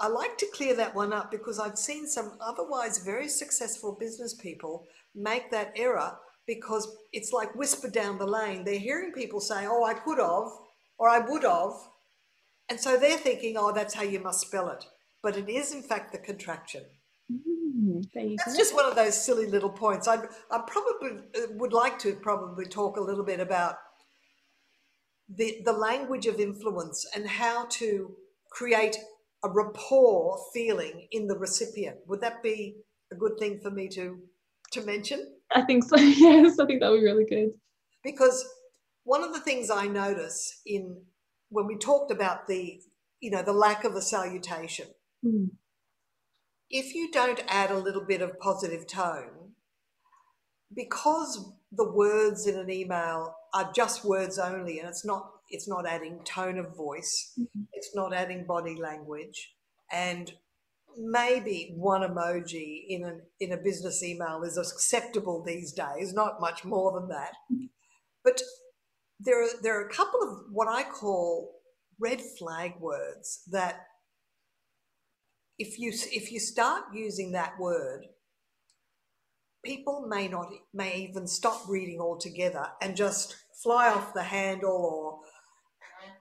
I 0.00 0.08
like 0.08 0.36
to 0.38 0.46
clear 0.54 0.74
that 0.76 0.94
one 0.94 1.12
up 1.12 1.30
because 1.30 1.58
I've 1.58 1.78
seen 1.78 2.06
some 2.06 2.38
otherwise 2.40 2.98
very 2.98 3.28
successful 3.28 3.96
business 3.98 4.34
people 4.34 4.86
make 5.14 5.50
that 5.50 5.72
error 5.76 6.16
because 6.46 6.96
it's 7.12 7.32
like 7.32 7.54
whispered 7.54 7.92
down 7.92 8.18
the 8.18 8.26
lane. 8.26 8.64
They're 8.64 8.78
hearing 8.78 9.12
people 9.12 9.40
say, 9.40 9.66
oh, 9.66 9.84
I 9.84 9.94
could 9.94 10.18
have, 10.18 10.50
or 10.98 11.08
I 11.08 11.18
would 11.18 11.44
have. 11.44 11.72
And 12.68 12.78
so 12.78 12.96
they're 12.96 13.18
thinking, 13.18 13.56
oh, 13.58 13.72
that's 13.72 13.94
how 13.94 14.02
you 14.02 14.20
must 14.20 14.40
spell 14.40 14.68
it. 14.68 14.84
But 15.22 15.36
it 15.36 15.48
is, 15.48 15.72
in 15.72 15.82
fact, 15.82 16.12
the 16.12 16.18
contraction. 16.18 16.84
Mm, 17.30 18.06
that's 18.36 18.52
go. 18.52 18.58
just 18.58 18.74
one 18.74 18.86
of 18.86 18.94
those 18.94 19.20
silly 19.20 19.46
little 19.46 19.70
points. 19.70 20.06
I, 20.08 20.18
I 20.50 20.62
probably 20.66 21.22
uh, 21.36 21.46
would 21.56 21.72
like 21.72 21.98
to 22.00 22.14
probably 22.14 22.66
talk 22.66 22.96
a 22.96 23.02
little 23.02 23.24
bit 23.24 23.40
about 23.40 23.76
the, 25.28 25.60
the 25.64 25.72
language 25.72 26.26
of 26.26 26.40
influence 26.40 27.06
and 27.14 27.28
how 27.28 27.66
to 27.66 28.14
create 28.50 28.96
a 29.44 29.50
rapport 29.50 30.38
feeling 30.52 31.06
in 31.12 31.26
the 31.26 31.38
recipient. 31.38 31.98
Would 32.06 32.20
that 32.22 32.42
be 32.42 32.76
a 33.12 33.14
good 33.14 33.38
thing 33.38 33.60
for 33.62 33.70
me 33.70 33.88
to, 33.90 34.18
to 34.72 34.84
mention? 34.84 35.34
I 35.54 35.62
think 35.62 35.84
so. 35.84 35.96
Yes, 35.98 36.58
I 36.58 36.66
think 36.66 36.80
that 36.80 36.90
would 36.90 37.00
be 37.00 37.06
really 37.06 37.26
good. 37.28 37.50
Because 38.02 38.46
one 39.04 39.22
of 39.22 39.32
the 39.32 39.40
things 39.40 39.70
I 39.70 39.86
notice 39.86 40.60
in 40.66 41.02
when 41.50 41.66
we 41.66 41.76
talked 41.76 42.10
about 42.10 42.46
the, 42.46 42.80
you 43.20 43.30
know, 43.30 43.42
the 43.42 43.52
lack 43.52 43.84
of 43.84 43.94
a 43.94 44.02
salutation, 44.02 44.86
mm. 45.24 45.48
if 46.68 46.94
you 46.94 47.10
don't 47.10 47.42
add 47.48 47.70
a 47.70 47.78
little 47.78 48.04
bit 48.04 48.20
of 48.20 48.38
positive 48.38 48.86
tone, 48.86 49.52
because 50.74 51.52
the 51.72 51.90
words 51.90 52.46
in 52.46 52.58
an 52.58 52.70
email 52.70 53.34
are 53.54 53.70
just 53.74 54.04
words 54.04 54.38
only, 54.38 54.78
and 54.78 54.88
it's 54.88 55.04
not 55.04 55.30
it's 55.50 55.68
not 55.68 55.86
adding 55.86 56.20
tone 56.24 56.58
of 56.58 56.76
voice, 56.76 57.32
mm-hmm. 57.38 57.62
it's 57.72 57.94
not 57.94 58.14
adding 58.14 58.44
body 58.46 58.76
language, 58.76 59.54
and 59.92 60.32
maybe 60.96 61.72
one 61.76 62.02
emoji 62.02 62.84
in 62.88 63.04
an 63.04 63.22
in 63.40 63.52
a 63.52 63.56
business 63.56 64.02
email 64.02 64.42
is 64.42 64.58
acceptable 64.58 65.42
these 65.42 65.72
days, 65.72 66.12
not 66.12 66.40
much 66.40 66.64
more 66.64 66.98
than 66.98 67.08
that. 67.08 67.32
But 68.24 68.42
there 69.20 69.42
are 69.42 69.48
there 69.62 69.80
are 69.80 69.86
a 69.86 69.92
couple 69.92 70.22
of 70.22 70.38
what 70.50 70.68
I 70.68 70.84
call 70.84 71.54
red 71.98 72.20
flag 72.38 72.74
words 72.80 73.42
that 73.50 73.86
if 75.58 75.78
you 75.78 75.92
if 76.12 76.30
you 76.32 76.40
start 76.40 76.84
using 76.94 77.32
that 77.32 77.58
word, 77.58 78.06
people 79.64 80.06
may 80.08 80.28
not 80.28 80.48
may 80.72 80.96
even 80.96 81.26
stop 81.26 81.62
reading 81.68 82.00
altogether 82.00 82.66
and 82.80 82.96
just 82.96 83.36
fly 83.62 83.88
off 83.88 84.14
the 84.14 84.22
handle 84.22 84.70
or 84.70 85.20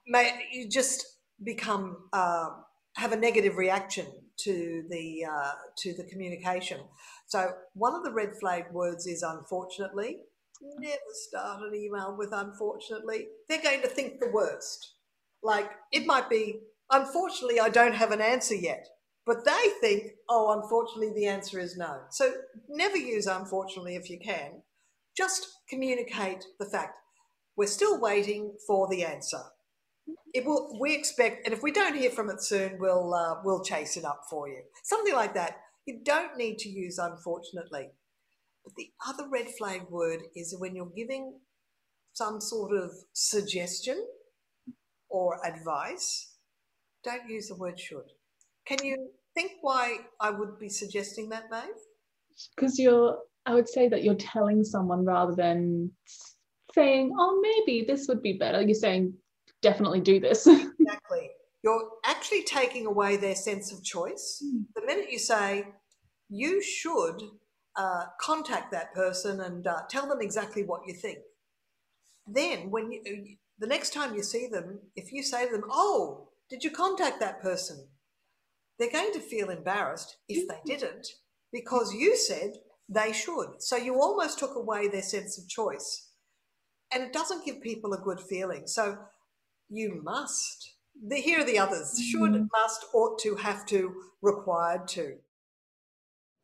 may 0.08 0.40
you 0.52 0.70
just 0.70 1.06
become 1.44 2.10
uh, 2.14 2.50
have 2.96 3.12
a 3.12 3.18
negative 3.18 3.58
reaction 3.58 4.06
to 4.38 4.84
the 4.90 5.26
uh, 5.26 5.52
to 5.78 5.94
the 5.94 6.04
communication. 6.04 6.80
So 7.28 7.52
one 7.74 7.96
of 7.96 8.04
the 8.04 8.12
red 8.12 8.36
flag 8.40 8.66
words 8.72 9.06
is 9.06 9.24
unfortunately. 9.24 10.20
Never 10.80 10.98
start 11.12 11.62
an 11.62 11.76
email 11.76 12.16
with 12.18 12.30
unfortunately. 12.32 13.28
They're 13.48 13.62
going 13.62 13.82
to 13.82 13.88
think 13.88 14.20
the 14.20 14.32
worst. 14.32 14.94
Like 15.44 15.70
it 15.92 16.06
might 16.06 16.30
be, 16.30 16.62
unfortunately, 16.90 17.60
I 17.60 17.70
don't 17.70 17.94
have 17.94 18.12
an 18.12 18.22
answer 18.22 18.56
yet. 18.56 18.88
But 19.28 19.46
they 19.46 19.70
think, 19.82 20.14
oh, 20.30 20.60
unfortunately, 20.60 21.14
the 21.14 21.28
answer 21.28 21.60
is 21.60 21.78
no. 21.78 22.00
So 22.10 22.32
never 22.70 22.98
use 22.98 23.28
unfortunately 23.28 23.96
if 23.96 24.10
you 24.10 24.20
can. 24.20 24.64
Just 25.16 25.48
communicate 25.70 26.46
the 26.60 26.66
fact 26.66 26.94
we're 27.56 27.68
still 27.68 28.00
waiting 28.00 28.54
for 28.66 28.88
the 28.88 29.04
answer 29.04 29.42
it 30.34 30.46
will. 30.46 30.78
We 30.80 30.96
expect, 30.96 31.46
and 31.46 31.54
if 31.54 31.64
we 31.64 31.72
don't 31.72 31.96
hear 31.96 32.10
from 32.10 32.30
it 32.30 32.42
soon, 32.42 32.78
we'll 32.80 33.14
uh, 33.14 33.36
we'll 33.44 33.64
chase 33.64 33.98
it 33.98 34.06
up 34.06 34.22
for 34.30 34.48
you. 34.48 34.62
Something 34.84 35.14
like 35.16 35.34
that. 35.34 35.58
You 35.86 36.00
don't 36.04 36.38
need 36.38 36.58
to 36.60 36.70
use 36.70 36.98
unfortunately. 36.98 37.90
But 38.64 38.76
the 38.76 38.92
other 39.08 39.30
red 39.30 39.48
flag 39.58 39.84
word 39.90 40.22
is 40.36 40.56
when 40.58 40.76
you're 40.76 40.92
giving 40.96 41.40
some 42.14 42.42
sort 42.42 42.76
of 42.76 42.92
suggestion 43.14 44.06
or 45.10 45.40
advice, 45.46 46.34
don't 47.04 47.30
use 47.30 47.48
the 47.48 47.56
word 47.56 47.80
should. 47.80 48.12
Can 48.66 48.80
you 48.84 49.12
think 49.38 49.52
why 49.62 49.98
I 50.20 50.32
would 50.32 50.60
be 50.60 50.70
suggesting 50.70 51.30
that, 51.30 51.46
Maeve? 51.52 51.84
Because 52.56 52.80
you're, 52.80 53.18
I 53.46 53.54
would 53.54 53.70
say 53.70 53.88
that 53.88 54.04
you're 54.04 54.16
telling 54.16 54.64
someone 54.64 55.06
rather 55.06 55.36
than 55.36 55.92
saying, 56.74 57.14
oh, 57.18 57.40
maybe 57.42 57.86
this 57.86 58.08
would 58.08 58.22
be 58.22 58.34
better. 58.34 58.62
You're 58.62 58.74
saying, 58.74 59.14
definitely 59.62 60.02
do 60.02 60.20
this. 60.20 60.48
exactly. 60.80 61.30
You're 61.64 61.90
actually 62.06 62.44
taking 62.44 62.86
away 62.86 63.18
their 63.18 63.36
sense 63.36 63.72
of 63.72 63.84
choice. 63.84 64.44
Mm. 64.46 64.64
The 64.76 64.86
minute 64.86 65.12
you 65.12 65.20
say, 65.20 65.68
you 66.30 66.62
should 66.62 67.22
uh, 67.76 68.06
contact 68.20 68.72
that 68.72 68.94
person 68.94 69.42
and 69.42 69.68
uh, 69.68 69.82
tell 69.90 70.08
them 70.08 70.22
exactly 70.22 70.64
what 70.64 70.82
you 70.88 70.94
think, 70.94 71.20
then 72.28 72.70
when 72.72 72.92
you, 72.92 73.02
the 73.60 73.68
next 73.68 73.94
time 73.94 74.16
you 74.16 74.24
see 74.24 74.48
them, 74.48 74.80
if 74.96 75.12
you 75.12 75.24
say 75.24 75.46
to 75.46 75.52
them, 75.52 75.64
oh, 75.72 76.30
did 76.50 76.64
you 76.64 76.72
contact 76.72 77.20
that 77.20 77.42
person? 77.42 77.88
They're 78.78 78.92
going 78.92 79.14
to 79.14 79.20
feel 79.20 79.50
embarrassed 79.50 80.18
if 80.28 80.48
they 80.48 80.56
hmm. 80.56 80.68
didn't 80.68 81.08
because 81.52 81.94
you 81.94 82.16
said 82.16 82.58
they 82.90 83.12
should. 83.12 83.62
So 83.62 83.76
you 83.76 84.02
almost 84.02 84.40
took 84.40 84.56
away 84.56 84.88
their 84.88 85.02
sense 85.02 85.38
of 85.38 85.48
choice. 85.48 86.10
And 86.94 87.04
it 87.04 87.12
doesn't 87.12 87.46
give 87.46 87.62
people 87.62 87.94
a 87.94 87.98
good 87.98 88.22
feeling. 88.22 88.68
So 88.68 88.98
you 89.70 90.02
must. 90.04 90.76
The, 91.06 91.18
here 91.18 91.42
are 91.42 91.44
the 91.44 91.60
others 91.60 92.00
should, 92.00 92.32
mm. 92.32 92.48
must, 92.54 92.86
ought 92.94 93.20
to, 93.20 93.36
have 93.36 93.66
to, 93.68 93.94
required 94.22 94.88
to. 94.90 95.18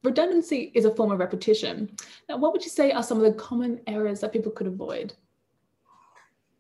Redundancy 0.04 0.72
is 0.76 0.86
a 0.86 0.94
form 0.94 1.12
of 1.12 1.20
repetition. 1.20 1.96
Now, 2.28 2.38
what 2.38 2.52
would 2.52 2.64
you 2.64 2.70
say 2.70 2.92
are 2.92 3.02
some 3.02 3.18
of 3.18 3.24
the 3.24 3.40
common 3.40 3.80
errors 3.88 4.20
that 4.20 4.34
people 4.34 4.52
could 4.52 4.68
avoid? 4.68 5.14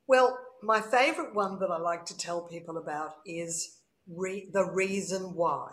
Well, 0.08 0.40
my 0.62 0.80
favourite 0.80 1.36
one 1.36 1.60
that 1.60 1.70
I 1.70 1.78
like 1.78 2.06
to 2.06 2.18
tell 2.18 2.42
people 2.42 2.78
about 2.78 3.16
is 3.26 3.80
re- 4.08 4.50
the 4.52 4.66
reason 4.66 5.36
why. 5.36 5.72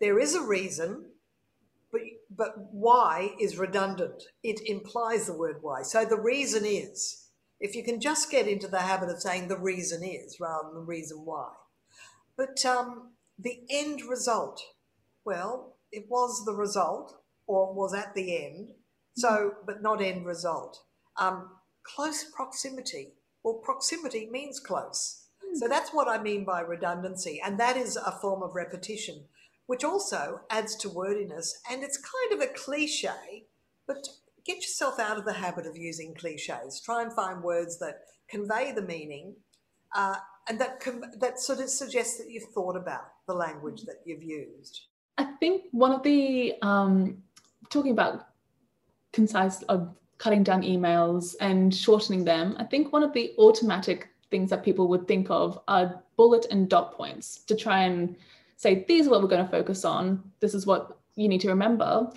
There 0.00 0.18
is 0.18 0.34
a 0.34 0.42
reason, 0.42 1.06
but, 1.90 2.02
but 2.30 2.54
why 2.72 3.30
is 3.40 3.56
redundant. 3.56 4.24
It 4.42 4.60
implies 4.66 5.26
the 5.26 5.36
word 5.36 5.58
why. 5.62 5.82
So 5.82 6.04
the 6.04 6.20
reason 6.20 6.64
is 6.64 7.26
if 7.60 7.74
you 7.74 7.82
can 7.82 8.00
just 8.00 8.30
get 8.30 8.46
into 8.46 8.68
the 8.68 8.80
habit 8.80 9.08
of 9.08 9.20
saying 9.20 9.48
the 9.48 9.58
reason 9.58 10.04
is 10.04 10.38
rather 10.40 10.68
than 10.68 10.74
the 10.74 10.86
reason 10.86 11.24
why. 11.24 11.50
But 12.36 12.64
um, 12.66 13.12
the 13.38 13.60
end 13.70 14.02
result, 14.08 14.62
well, 15.24 15.76
it 15.90 16.06
was 16.08 16.44
the 16.44 16.52
result 16.52 17.14
or 17.46 17.72
was 17.72 17.94
at 17.94 18.14
the 18.14 18.44
end, 18.44 18.70
so, 19.16 19.54
but 19.64 19.82
not 19.82 20.02
end 20.02 20.26
result. 20.26 20.82
Um, 21.16 21.50
close 21.82 22.24
proximity. 22.24 23.14
Well, 23.42 23.54
proximity 23.54 24.28
means 24.30 24.60
close. 24.60 25.25
So 25.58 25.68
that's 25.68 25.90
what 25.90 26.08
I 26.08 26.22
mean 26.22 26.44
by 26.44 26.60
redundancy. 26.60 27.40
And 27.44 27.58
that 27.58 27.76
is 27.76 27.96
a 27.96 28.12
form 28.12 28.42
of 28.42 28.54
repetition, 28.54 29.24
which 29.66 29.84
also 29.84 30.40
adds 30.50 30.76
to 30.76 30.90
wordiness. 30.90 31.60
And 31.70 31.82
it's 31.82 31.96
kind 31.96 32.40
of 32.40 32.46
a 32.46 32.52
cliche, 32.52 33.46
but 33.86 34.06
get 34.44 34.56
yourself 34.56 34.98
out 34.98 35.18
of 35.18 35.24
the 35.24 35.32
habit 35.32 35.66
of 35.66 35.76
using 35.76 36.14
cliches. 36.14 36.80
Try 36.84 37.02
and 37.02 37.12
find 37.12 37.42
words 37.42 37.78
that 37.78 38.00
convey 38.28 38.72
the 38.72 38.82
meaning 38.82 39.34
uh, 39.94 40.16
and 40.48 40.60
that, 40.60 40.80
com- 40.80 41.04
that 41.18 41.40
sort 41.40 41.60
of 41.60 41.70
suggests 41.70 42.18
that 42.18 42.30
you've 42.30 42.50
thought 42.54 42.76
about 42.76 43.08
the 43.26 43.34
language 43.34 43.82
that 43.82 44.02
you've 44.04 44.22
used. 44.22 44.82
I 45.18 45.24
think 45.40 45.64
one 45.72 45.92
of 45.92 46.02
the, 46.02 46.54
um, 46.60 47.22
talking 47.70 47.92
about 47.92 48.28
concise, 49.12 49.64
uh, 49.68 49.86
cutting 50.18 50.42
down 50.42 50.62
emails 50.62 51.34
and 51.40 51.74
shortening 51.74 52.24
them, 52.24 52.56
I 52.58 52.64
think 52.64 52.92
one 52.92 53.02
of 53.02 53.12
the 53.14 53.32
automatic 53.38 54.10
things 54.30 54.50
that 54.50 54.64
people 54.64 54.88
would 54.88 55.06
think 55.06 55.30
of 55.30 55.58
are 55.68 56.02
bullet 56.16 56.46
and 56.50 56.68
dot 56.68 56.96
points 56.96 57.38
to 57.44 57.54
try 57.54 57.82
and 57.82 58.16
say, 58.56 58.84
these 58.88 59.06
are 59.06 59.10
what 59.10 59.22
we're 59.22 59.28
going 59.28 59.44
to 59.44 59.50
focus 59.50 59.84
on. 59.84 60.22
This 60.40 60.54
is 60.54 60.66
what 60.66 60.98
you 61.14 61.28
need 61.28 61.40
to 61.42 61.48
remember. 61.48 62.10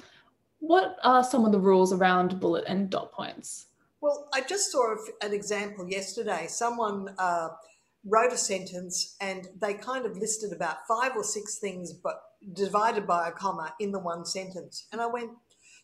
What 0.60 0.98
are 1.04 1.24
some 1.24 1.46
of 1.46 1.52
the 1.52 1.60
rules 1.60 1.94
around 1.94 2.40
bullet 2.40 2.66
and 2.68 2.90
dot 2.90 3.12
points? 3.12 3.68
Well, 4.02 4.30
I 4.34 4.42
just 4.42 4.72
saw 4.72 4.96
an 5.22 5.34
example 5.34 5.90
yesterday. 5.90 6.48
Someone 6.48 7.14
uh, 7.18 7.50
wrote 8.06 8.34
a 8.34 8.38
sentence 8.38 9.16
and 9.20 9.48
they 9.62 9.74
kind 9.74 10.06
of 10.06 10.18
listed 10.18 10.54
about 10.54 10.88
five 10.88 11.12
or 11.16 11.24
six 11.24 11.60
things, 11.60 11.94
but 11.94 12.22
divided 12.54 13.06
by 13.06 13.28
a 13.28 13.32
comma 13.32 13.74
in 13.80 13.92
the 13.92 14.00
one 14.00 14.26
sentence. 14.26 14.88
And 14.92 15.02
I 15.02 15.08
went, 15.08 15.32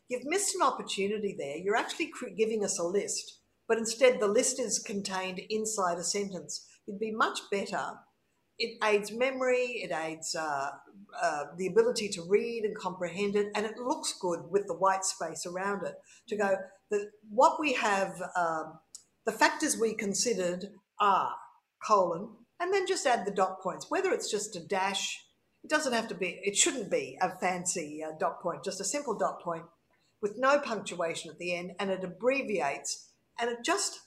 You've 0.08 0.25
missed 0.25 0.53
an 0.53 0.62
opportunity 0.62 1.36
there. 1.36 1.58
You're 1.58 1.75
actually 1.75 2.12
giving 2.38 2.63
us 2.63 2.77
a 2.77 2.84
list 2.84 3.39
but 3.67 3.77
instead 3.77 4.19
the 4.19 4.27
list 4.27 4.60
is 4.60 4.79
contained 4.79 5.39
inside 5.50 5.98
a 5.98 6.03
sentence. 6.03 6.67
It'd 6.88 7.00
be 7.00 7.12
much 7.12 7.39
better. 7.51 7.93
It 8.57 8.77
aids 8.84 9.12
memory, 9.12 9.81
it 9.84 9.91
aids 9.91 10.36
uh, 10.36 10.69
uh, 11.22 11.43
the 11.57 11.67
ability 11.67 12.07
to 12.10 12.24
read 12.27 12.63
and 12.63 12.77
comprehend 12.77 13.36
it, 13.36 13.48
and 13.53 13.65
it 13.65 13.77
looks 13.77 14.13
good 14.19 14.39
with 14.50 14.67
the 14.67 14.75
white 14.75 15.03
space 15.03 15.45
around 15.45 15.86
it 15.86 15.95
to 16.29 16.38
go 16.38 16.55
that 16.91 17.10
what 17.29 17.60
we 17.60 17.74
have, 17.74 18.13
um, 18.38 18.79
the 19.25 19.31
factors 19.31 19.77
we 19.77 19.93
considered 19.93 20.67
are 21.00 21.31
colon, 21.86 22.29
and 22.60 22.74
then 22.74 22.88
just 22.88 23.05
add 23.05 23.25
the 23.25 23.31
dot 23.31 23.62
points, 23.62 23.88
whether 23.89 24.12
it's 24.12 24.31
just 24.31 24.55
a 24.55 24.65
dash. 24.65 25.22
It 25.63 25.69
doesn't 25.69 25.93
have 25.93 26.07
to 26.10 26.15
be, 26.15 26.39
it 26.43 26.55
shouldn't 26.55 26.91
be 26.91 27.17
a 27.22 27.36
fancy 27.38 28.03
uh, 28.03 28.12
dot 28.19 28.41
point, 28.41 28.63
just 28.63 28.79
a 28.79 28.86
simple 28.86 29.17
dot 29.17 29.41
point 29.41 29.65
with 30.22 30.38
no 30.38 30.60
punctuation 30.60 31.29
at 31.29 31.39
the 31.39 31.55
end, 31.55 31.72
and 31.79 31.89
it 31.89 32.03
abbreviates 32.03 33.12
and 33.39 33.50
it 33.50 33.63
just 33.63 34.01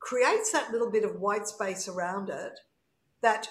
creates 0.00 0.52
that 0.52 0.70
little 0.70 0.90
bit 0.90 1.04
of 1.04 1.20
white 1.20 1.46
space 1.46 1.88
around 1.88 2.28
it 2.28 2.60
that 3.22 3.48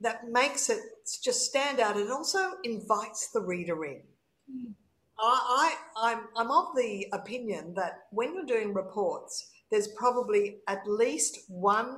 that 0.00 0.28
makes 0.28 0.68
it 0.68 0.80
just 1.22 1.46
stand 1.46 1.80
out 1.80 1.96
and 1.96 2.10
also 2.10 2.50
invites 2.64 3.30
the 3.32 3.40
reader 3.40 3.82
in. 3.84 4.02
Mm. 4.50 4.74
I, 5.18 5.74
I, 5.96 6.12
I'm, 6.12 6.20
I'm 6.36 6.50
of 6.50 6.76
the 6.76 7.06
opinion 7.14 7.72
that 7.76 8.04
when 8.10 8.34
you're 8.34 8.44
doing 8.44 8.74
reports, 8.74 9.50
there's 9.70 9.88
probably 9.88 10.58
at 10.68 10.86
least 10.86 11.38
one 11.48 11.96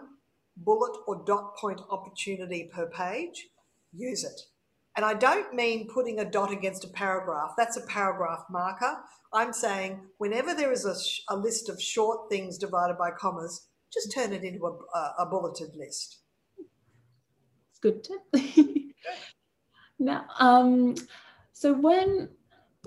bullet 0.56 0.96
or 1.08 1.22
dot 1.26 1.56
point 1.56 1.80
opportunity 1.90 2.70
per 2.72 2.86
page. 2.86 3.48
Use 3.92 4.22
it. 4.22 4.40
And 4.98 5.04
I 5.04 5.14
don't 5.14 5.54
mean 5.54 5.86
putting 5.86 6.18
a 6.18 6.24
dot 6.24 6.50
against 6.50 6.84
a 6.84 6.88
paragraph. 6.88 7.52
That's 7.56 7.76
a 7.76 7.82
paragraph 7.82 8.42
marker. 8.50 8.96
I'm 9.32 9.52
saying 9.52 10.00
whenever 10.16 10.54
there 10.54 10.72
is 10.72 10.84
a, 10.84 11.32
a 11.32 11.36
list 11.36 11.68
of 11.68 11.80
short 11.80 12.28
things 12.28 12.58
divided 12.58 12.98
by 12.98 13.12
commas, 13.12 13.68
just 13.92 14.12
turn 14.12 14.32
it 14.32 14.42
into 14.42 14.66
a, 14.66 14.72
a, 14.72 15.14
a 15.20 15.26
bulleted 15.26 15.76
list. 15.76 16.18
It's 17.70 17.78
good 17.78 18.02
tip. 18.02 18.52
now, 20.00 20.24
um, 20.40 20.96
so 21.52 21.74
when 21.74 22.30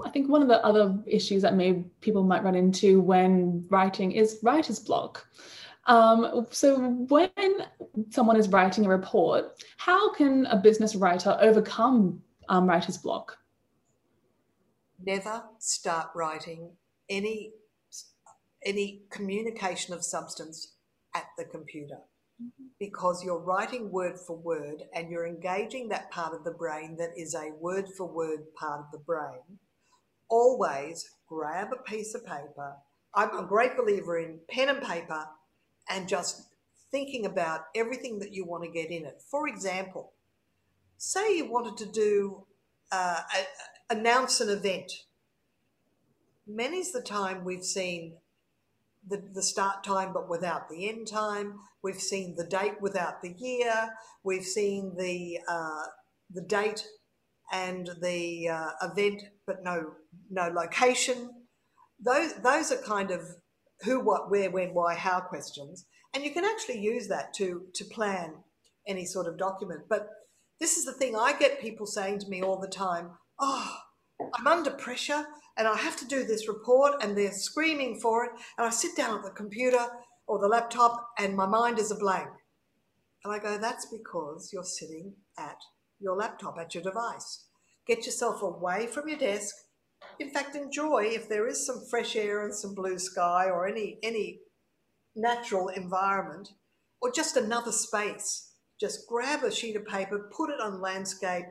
I 0.03 0.09
think 0.09 0.27
one 0.29 0.41
of 0.41 0.49
the 0.49 0.61
other 0.65 0.99
issues 1.07 1.41
that 1.43 1.55
maybe 1.55 1.85
people 2.01 2.23
might 2.23 2.43
run 2.43 2.55
into 2.55 2.99
when 2.99 3.65
writing 3.69 4.11
is 4.11 4.39
writer's 4.43 4.79
block. 4.79 5.25
Um, 5.91 6.47
so 6.51 6.79
when 6.79 7.29
someone 8.09 8.37
is 8.37 8.47
writing 8.47 8.85
a 8.85 8.89
report, 8.89 9.63
how 9.77 10.13
can 10.13 10.45
a 10.45 10.55
business 10.55 10.95
writer 10.95 11.37
overcome 11.41 12.21
um, 12.49 12.67
writer's 12.67 12.97
block? 12.97 13.37
never 15.05 15.43
start 15.59 16.07
writing 16.15 16.71
any 17.09 17.51
any 18.63 19.01
communication 19.09 19.93
of 19.93 20.03
substance 20.03 20.75
at 21.15 21.25
the 21.37 21.45
computer 21.45 21.97
mm-hmm. 22.41 22.65
because 22.79 23.23
you're 23.23 23.39
writing 23.39 23.91
word 23.91 24.17
for 24.19 24.37
word 24.37 24.83
and 24.93 25.09
you're 25.09 25.25
engaging 25.25 25.89
that 25.89 26.11
part 26.11 26.33
of 26.33 26.43
the 26.43 26.51
brain 26.51 26.95
that 26.97 27.09
is 27.17 27.33
a 27.33 27.51
word 27.59 27.85
for 27.97 28.05
word 28.05 28.41
part 28.55 28.79
of 28.79 28.85
the 28.91 28.99
brain 28.99 29.41
always 30.29 31.09
grab 31.27 31.69
a 31.73 31.89
piece 31.89 32.13
of 32.13 32.25
paper 32.25 32.75
i'm 33.15 33.35
a 33.37 33.47
great 33.47 33.75
believer 33.75 34.19
in 34.19 34.39
pen 34.49 34.69
and 34.69 34.81
paper 34.83 35.25
and 35.89 36.07
just 36.07 36.49
thinking 36.91 37.25
about 37.25 37.61
everything 37.75 38.19
that 38.19 38.33
you 38.33 38.45
want 38.45 38.63
to 38.63 38.69
get 38.69 38.91
in 38.91 39.05
it 39.05 39.21
for 39.29 39.47
example 39.47 40.13
say 40.97 41.37
you 41.37 41.49
wanted 41.49 41.77
to 41.77 41.85
do 41.85 42.45
uh, 42.91 43.21
a, 43.89 43.93
announce 43.93 44.39
an 44.41 44.49
event. 44.49 44.91
Many's 46.47 46.91
the 46.91 47.01
time 47.01 47.43
we've 47.43 47.63
seen 47.63 48.17
the, 49.07 49.23
the 49.33 49.41
start 49.41 49.83
time 49.83 50.13
but 50.13 50.29
without 50.29 50.69
the 50.69 50.87
end 50.87 51.07
time. 51.07 51.59
We've 51.81 51.99
seen 51.99 52.35
the 52.35 52.45
date 52.45 52.79
without 52.81 53.21
the 53.21 53.33
year. 53.37 53.89
We've 54.23 54.45
seen 54.45 54.95
the 54.97 55.39
uh, 55.47 55.85
the 56.33 56.41
date 56.41 56.85
and 57.51 57.89
the 58.01 58.49
uh, 58.49 58.71
event 58.83 59.23
but 59.47 59.63
no 59.63 59.93
no 60.29 60.49
location. 60.49 61.31
Those 61.99 62.35
those 62.35 62.71
are 62.71 62.77
kind 62.77 63.09
of 63.09 63.21
who, 63.83 63.99
what, 63.99 64.29
where, 64.29 64.51
when, 64.51 64.73
why, 64.73 64.95
how 64.95 65.19
questions, 65.19 65.85
and 66.13 66.23
you 66.23 66.31
can 66.31 66.45
actually 66.45 66.79
use 66.79 67.07
that 67.07 67.33
to 67.35 67.63
to 67.73 67.85
plan 67.85 68.35
any 68.87 69.05
sort 69.05 69.27
of 69.27 69.37
document. 69.37 69.81
But 69.89 70.07
this 70.59 70.77
is 70.77 70.85
the 70.85 70.93
thing 70.93 71.15
I 71.15 71.33
get 71.37 71.61
people 71.61 71.85
saying 71.85 72.19
to 72.19 72.29
me 72.29 72.41
all 72.41 72.59
the 72.59 72.67
time 72.67 73.11
oh, 73.41 73.77
I'm 74.35 74.47
under 74.47 74.71
pressure 74.71 75.25
and 75.57 75.67
I 75.67 75.75
have 75.75 75.97
to 75.97 76.07
do 76.07 76.23
this 76.23 76.47
report 76.47 77.03
and 77.03 77.17
they're 77.17 77.31
screaming 77.31 77.99
for 77.99 78.25
it. 78.25 78.31
And 78.57 78.67
I 78.67 78.69
sit 78.69 78.95
down 78.95 79.17
at 79.17 79.23
the 79.23 79.31
computer 79.31 79.85
or 80.27 80.39
the 80.39 80.47
laptop 80.47 81.09
and 81.17 81.35
my 81.35 81.47
mind 81.47 81.79
is 81.79 81.91
a 81.91 81.95
blank. 81.95 82.29
And 83.23 83.33
I 83.33 83.39
go, 83.39 83.57
that's 83.57 83.87
because 83.87 84.49
you're 84.53 84.63
sitting 84.63 85.13
at 85.37 85.57
your 85.99 86.15
laptop, 86.15 86.57
at 86.59 86.73
your 86.73 86.83
device. 86.83 87.45
Get 87.85 88.05
yourself 88.05 88.41
away 88.41 88.87
from 88.87 89.09
your 89.09 89.17
desk. 89.17 89.53
In 90.19 90.29
fact, 90.29 90.55
enjoy 90.55 91.05
if 91.05 91.27
there 91.27 91.47
is 91.47 91.65
some 91.65 91.83
fresh 91.89 92.15
air 92.15 92.43
and 92.43 92.53
some 92.53 92.75
blue 92.75 92.99
sky 92.99 93.45
or 93.45 93.67
any, 93.67 93.97
any 94.03 94.39
natural 95.15 95.69
environment 95.69 96.49
or 97.01 97.11
just 97.11 97.37
another 97.37 97.71
space. 97.71 98.53
Just 98.79 99.07
grab 99.07 99.43
a 99.43 99.51
sheet 99.51 99.75
of 99.75 99.85
paper, 99.85 100.29
put 100.35 100.49
it 100.49 100.61
on 100.61 100.81
landscape, 100.81 101.45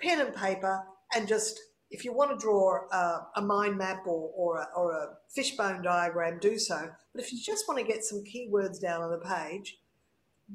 pen 0.00 0.20
and 0.20 0.34
paper, 0.34 0.82
and 1.14 1.26
just 1.26 1.58
if 1.90 2.04
you 2.04 2.12
want 2.12 2.30
to 2.30 2.44
draw 2.44 2.80
a, 2.92 3.26
a 3.36 3.42
mind 3.42 3.78
map 3.78 4.06
or, 4.06 4.30
or, 4.34 4.58
a, 4.58 4.68
or 4.76 4.92
a 4.92 5.08
fishbone 5.34 5.82
diagram, 5.82 6.38
do 6.40 6.58
so. 6.58 6.90
But 7.12 7.22
if 7.22 7.32
you 7.32 7.38
just 7.40 7.66
want 7.68 7.80
to 7.80 7.86
get 7.86 8.04
some 8.04 8.24
keywords 8.24 8.80
down 8.80 9.02
on 9.02 9.10
the 9.10 9.18
page, 9.18 9.78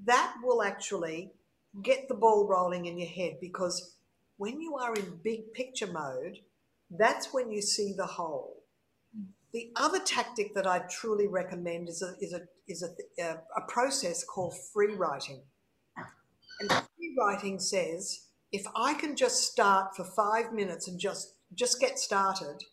that 0.05 0.35
will 0.43 0.61
actually 0.61 1.31
get 1.83 2.07
the 2.07 2.15
ball 2.15 2.47
rolling 2.47 2.85
in 2.85 2.97
your 2.97 3.09
head 3.09 3.37
because 3.39 3.95
when 4.37 4.59
you 4.59 4.75
are 4.75 4.93
in 4.93 5.19
big 5.23 5.53
picture 5.53 5.87
mode, 5.87 6.39
that's 6.97 7.33
when 7.33 7.51
you 7.51 7.61
see 7.61 7.93
the 7.95 8.05
whole. 8.05 8.63
The 9.53 9.71
other 9.75 9.99
tactic 9.99 10.53
that 10.55 10.67
I 10.67 10.79
truly 10.89 11.27
recommend 11.27 11.89
is 11.89 12.01
a, 12.01 12.13
is 12.21 12.33
a, 12.33 12.41
is 12.67 12.83
a, 12.83 13.23
uh, 13.23 13.37
a 13.57 13.61
process 13.67 14.23
called 14.23 14.53
free 14.73 14.95
writing. 14.95 15.41
And 16.61 16.69
free 16.69 17.15
writing 17.19 17.59
says, 17.59 18.27
if 18.51 18.65
I 18.75 18.93
can 18.93 19.15
just 19.15 19.51
start 19.51 19.95
for 19.95 20.03
five 20.03 20.53
minutes 20.53 20.87
and 20.87 20.99
just 20.99 21.35
just 21.53 21.81
get 21.81 21.99
started, 21.99 22.63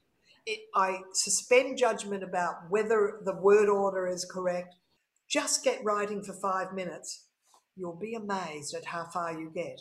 it, 0.46 0.60
I 0.74 1.00
suspend 1.12 1.78
judgment 1.78 2.22
about 2.22 2.70
whether 2.70 3.20
the 3.24 3.34
word 3.34 3.68
order 3.68 4.06
is 4.06 4.24
correct. 4.24 4.76
Just 5.28 5.64
get 5.64 5.84
writing 5.84 6.22
for 6.22 6.32
five 6.32 6.72
minutes. 6.72 7.26
You'll 7.76 7.98
be 7.98 8.14
amazed 8.14 8.74
at 8.74 8.86
how 8.86 9.04
far 9.12 9.32
you 9.32 9.50
get. 9.54 9.80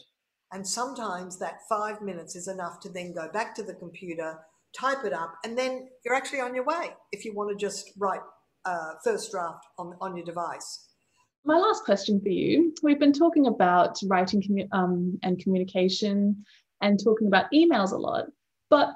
And 0.54 0.66
sometimes 0.66 1.38
that 1.40 1.60
five 1.68 2.02
minutes 2.02 2.36
is 2.36 2.48
enough 2.48 2.80
to 2.82 2.90
then 2.90 3.14
go 3.14 3.30
back 3.32 3.54
to 3.56 3.64
the 3.64 3.74
computer, 3.74 4.40
type 4.78 5.04
it 5.04 5.14
up, 5.14 5.36
and 5.44 5.58
then 5.58 5.90
you're 6.06 6.16
actually 6.16 6.40
on 6.40 6.56
your 6.56 6.64
way 6.64 6.92
if 7.12 7.26
you 7.26 7.34
want 7.34 7.50
to 7.50 7.56
just 7.56 7.92
write 7.98 8.22
uh, 8.66 8.94
first 9.04 9.32
draft 9.32 9.66
on, 9.78 9.96
on 10.00 10.16
your 10.16 10.26
device. 10.26 10.86
My 11.46 11.58
last 11.58 11.84
question 11.86 12.20
for 12.20 12.30
you 12.30 12.74
we've 12.84 13.00
been 13.00 13.14
talking 13.14 13.48
about 13.48 13.98
writing 14.06 14.42
commu- 14.42 14.68
um, 14.74 15.18
and 15.24 15.40
communication 15.40 16.46
and 16.82 17.02
talking 17.02 17.28
about 17.28 17.46
emails 17.54 17.92
a 17.92 17.98
lot, 17.98 18.26
but 18.70 18.94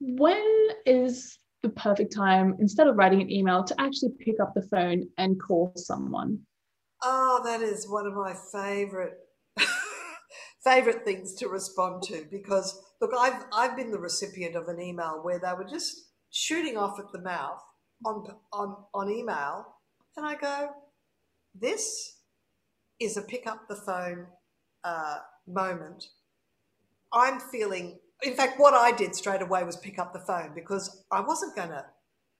when 0.00 0.68
is 0.84 1.38
the 1.62 1.68
perfect 1.68 2.12
time, 2.12 2.56
instead 2.58 2.88
of 2.88 2.96
writing 2.96 3.22
an 3.22 3.30
email, 3.30 3.62
to 3.62 3.80
actually 3.80 4.10
pick 4.18 4.40
up 4.40 4.52
the 4.54 4.62
phone 4.62 5.08
and 5.18 5.40
call 5.40 5.72
someone? 5.76 6.40
Oh, 7.02 7.40
that 7.44 7.62
is 7.62 7.88
one 7.88 8.06
of 8.06 8.14
my 8.14 8.34
favorite 8.52 9.18
favorite 10.64 11.04
things 11.04 11.34
to 11.34 11.48
respond 11.48 12.02
to 12.04 12.26
because 12.30 12.80
look, 13.00 13.12
I've 13.18 13.44
I've 13.52 13.76
been 13.76 13.90
the 13.90 13.98
recipient 13.98 14.56
of 14.56 14.68
an 14.68 14.80
email 14.80 15.20
where 15.22 15.38
they 15.38 15.52
were 15.56 15.68
just 15.68 16.08
shooting 16.30 16.76
off 16.76 16.98
at 16.98 17.12
the 17.12 17.20
mouth 17.20 17.60
on 18.04 18.26
on 18.52 18.76
on 18.94 19.10
email, 19.10 19.66
and 20.16 20.26
I 20.26 20.34
go, 20.36 20.70
this 21.54 22.18
is 23.00 23.16
a 23.16 23.22
pick 23.22 23.46
up 23.46 23.68
the 23.68 23.76
phone 23.76 24.26
uh, 24.84 25.18
moment. 25.46 26.06
I'm 27.12 27.40
feeling. 27.40 27.98
In 28.22 28.34
fact, 28.34 28.60
what 28.60 28.72
I 28.72 28.92
did 28.92 29.16
straight 29.16 29.42
away 29.42 29.64
was 29.64 29.76
pick 29.76 29.98
up 29.98 30.12
the 30.12 30.20
phone 30.20 30.52
because 30.54 31.04
I 31.10 31.20
wasn't 31.20 31.56
going 31.56 31.70
to. 31.70 31.84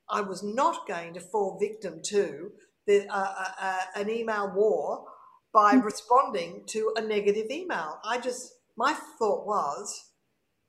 I 0.09 0.21
was 0.21 0.43
not 0.43 0.87
going 0.87 1.15
to 1.15 1.21
fall 1.21 1.59
victim 1.59 2.01
to 2.05 2.53
the, 2.87 3.07
uh, 3.09 3.35
uh, 3.39 3.53
uh, 3.61 3.79
an 3.97 4.11
email 4.11 4.53
war 4.55 5.07
by 5.53 5.75
mm. 5.75 5.85
responding 5.85 6.63
to 6.67 6.93
a 6.97 7.01
negative 7.01 7.51
email. 7.51 7.99
I 8.05 8.19
just 8.19 8.55
my 8.77 8.95
thought 9.19 9.47
was, 9.47 10.11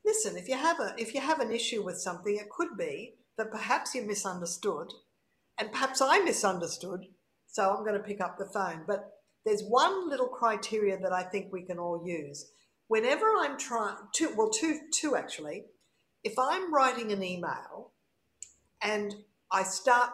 listen, 0.06 0.38
if 0.38 0.48
you 0.48 0.58
have 0.58 0.80
a 0.80 0.94
if 0.98 1.14
you 1.14 1.22
have 1.22 1.40
an 1.40 1.52
issue 1.52 1.84
with 1.84 1.98
something, 1.98 2.36
it 2.36 2.50
could 2.50 2.78
be 2.78 3.16
that 3.38 3.52
perhaps 3.52 3.96
you 3.96 4.04
misunderstood, 4.04 4.94
and 5.58 5.72
perhaps 5.72 6.02
I 6.02 6.20
misunderstood. 6.20 7.06
So 7.48 7.72
I'm 7.72 7.86
going 7.86 7.98
to 7.98 8.08
pick 8.08 8.20
up 8.20 8.38
the 8.38 8.46
phone. 8.46 8.84
But 8.88 9.12
there's 9.46 9.64
one 9.64 10.10
little 10.10 10.28
criteria 10.28 10.98
that 10.98 11.14
I 11.14 11.24
think 11.24 11.52
we 11.52 11.64
can 11.64 11.78
all 11.78 12.04
use. 12.06 12.52
Whenever 12.88 13.26
I'm 13.38 13.58
trying 13.58 13.96
to, 14.16 14.34
well, 14.36 14.50
two, 14.50 14.80
two 14.92 15.16
actually. 15.16 15.66
If 16.24 16.40
I'm 16.40 16.74
writing 16.74 17.12
an 17.12 17.22
email 17.22 17.92
and 18.82 19.14
I 19.52 19.64
start 19.64 20.12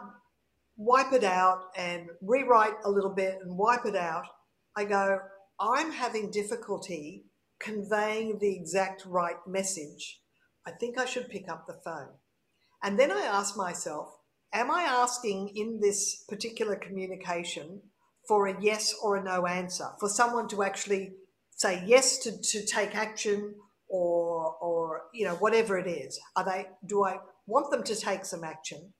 wipe 0.76 1.12
it 1.12 1.24
out 1.24 1.64
and 1.76 2.08
rewrite 2.22 2.74
a 2.84 2.90
little 2.90 3.14
bit 3.14 3.38
and 3.42 3.56
wipe 3.56 3.84
it 3.84 3.94
out, 3.94 4.24
I 4.76 4.84
go, 4.84 5.18
I'm 5.58 5.92
having 5.92 6.30
difficulty 6.30 7.24
conveying 7.58 8.38
the 8.38 8.54
exact 8.54 9.04
right 9.04 9.36
message. 9.46 10.20
I 10.66 10.72
think 10.72 10.98
I 10.98 11.04
should 11.04 11.28
pick 11.28 11.48
up 11.48 11.66
the 11.66 11.80
phone. 11.84 12.08
And 12.82 12.98
then 12.98 13.10
I 13.10 13.22
ask 13.22 13.56
myself, 13.56 14.16
am 14.52 14.70
I 14.70 14.82
asking 14.82 15.52
in 15.54 15.80
this 15.80 16.24
particular 16.28 16.76
communication 16.76 17.82
for 18.26 18.46
a 18.46 18.60
yes 18.60 18.94
or 19.02 19.16
a 19.16 19.22
no 19.22 19.46
answer, 19.46 19.88
for 19.98 20.08
someone 20.08 20.48
to 20.48 20.62
actually 20.62 21.12
say 21.50 21.82
yes 21.86 22.18
to, 22.18 22.40
to 22.40 22.64
take 22.64 22.94
action 22.94 23.54
or, 23.88 24.54
or, 24.60 25.02
you 25.12 25.26
know, 25.26 25.34
whatever 25.36 25.78
it 25.78 25.88
is? 25.88 26.18
Are 26.36 26.44
they, 26.44 26.68
do 26.86 27.04
I 27.04 27.18
want 27.46 27.70
them 27.70 27.82
to 27.82 27.96
take 27.96 28.24
some 28.24 28.44
action? 28.44 28.94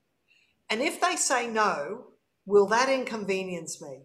And 0.68 0.82
if 0.82 1.00
they 1.00 1.16
say 1.16 1.48
no, 1.48 2.06
will 2.44 2.66
that 2.66 2.88
inconvenience 2.88 3.80
me? 3.80 4.00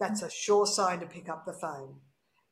That's 0.00 0.22
a 0.22 0.30
sure 0.30 0.66
sign 0.66 1.00
to 1.00 1.06
pick 1.06 1.28
up 1.28 1.44
the 1.44 1.52
phone. 1.52 1.96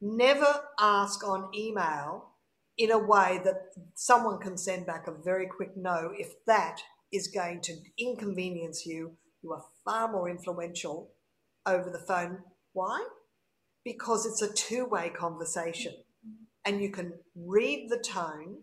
Never 0.01 0.63
ask 0.79 1.27
on 1.27 1.51
email 1.57 2.35
in 2.77 2.93
a 2.93 2.99
way 2.99 3.41
that 3.43 3.73
someone 3.95 4.39
can 4.39 4.57
send 4.57 4.87
back 4.87 5.09
a 5.09 5.23
very 5.25 5.47
quick 5.47 5.77
no 5.77 6.13
if 6.17 6.45
that 6.47 6.79
is 7.13 7.27
going 7.27 7.63
to 7.63 7.75
inconvenience 7.99 8.87
you. 8.87 9.17
You 9.43 9.53
are 9.53 9.65
far 9.85 10.13
more 10.13 10.29
influential 10.29 11.11
over 11.67 11.91
the 11.91 11.99
phone. 11.99 12.41
Why? 12.75 13.05
Because 13.85 14.27
it's 14.27 14.43
a 14.43 14.53
two 14.53 14.85
way 14.85 15.09
conversation 15.11 15.95
and 16.65 16.83
you 16.83 16.91
can 16.91 17.15
read 17.35 17.89
the 17.89 17.99
tone 17.99 18.59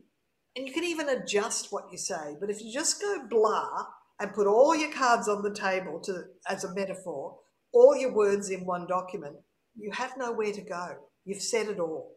and 0.55 0.67
you 0.67 0.73
can 0.73 0.83
even 0.83 1.09
adjust 1.09 1.71
what 1.71 1.91
you 1.91 1.97
say. 1.97 2.35
But 2.39 2.49
if 2.49 2.61
you 2.61 2.71
just 2.71 3.01
go 3.01 3.25
blah 3.27 3.87
and 4.19 4.33
put 4.33 4.47
all 4.47 4.75
your 4.75 4.91
cards 4.91 5.27
on 5.27 5.41
the 5.41 5.53
table 5.53 5.99
to 6.01 6.25
as 6.47 6.63
a 6.63 6.73
metaphor, 6.73 7.39
all 7.75 7.95
your 7.95 8.13
words 8.13 8.49
in 8.49 8.65
one 8.65 8.87
document, 8.87 9.35
you 9.77 9.91
have 9.91 10.17
nowhere 10.17 10.53
to 10.53 10.61
go. 10.61 10.95
You've 11.25 11.41
said 11.41 11.67
it 11.67 11.79
all. 11.79 12.15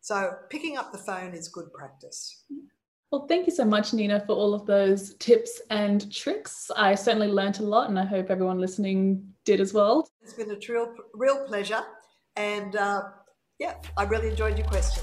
So 0.00 0.32
picking 0.50 0.76
up 0.76 0.92
the 0.92 0.98
phone 0.98 1.34
is 1.34 1.48
good 1.48 1.72
practice. 1.72 2.44
Well, 3.10 3.26
thank 3.26 3.46
you 3.46 3.52
so 3.52 3.64
much, 3.64 3.92
Nina, 3.92 4.20
for 4.20 4.34
all 4.34 4.54
of 4.54 4.66
those 4.66 5.14
tips 5.14 5.60
and 5.70 6.12
tricks. 6.12 6.70
I 6.76 6.94
certainly 6.94 7.28
learned 7.28 7.58
a 7.58 7.62
lot, 7.62 7.88
and 7.88 7.98
I 7.98 8.04
hope 8.04 8.30
everyone 8.30 8.60
listening 8.60 9.32
did 9.44 9.60
as 9.60 9.72
well. 9.72 10.08
It's 10.22 10.34
been 10.34 10.50
a 10.50 10.58
real, 10.68 10.94
real 11.14 11.46
pleasure. 11.46 11.82
And 12.36 12.76
uh, 12.76 13.02
yeah, 13.58 13.74
I 13.96 14.04
really 14.04 14.28
enjoyed 14.28 14.58
your 14.58 14.66
question. 14.66 15.02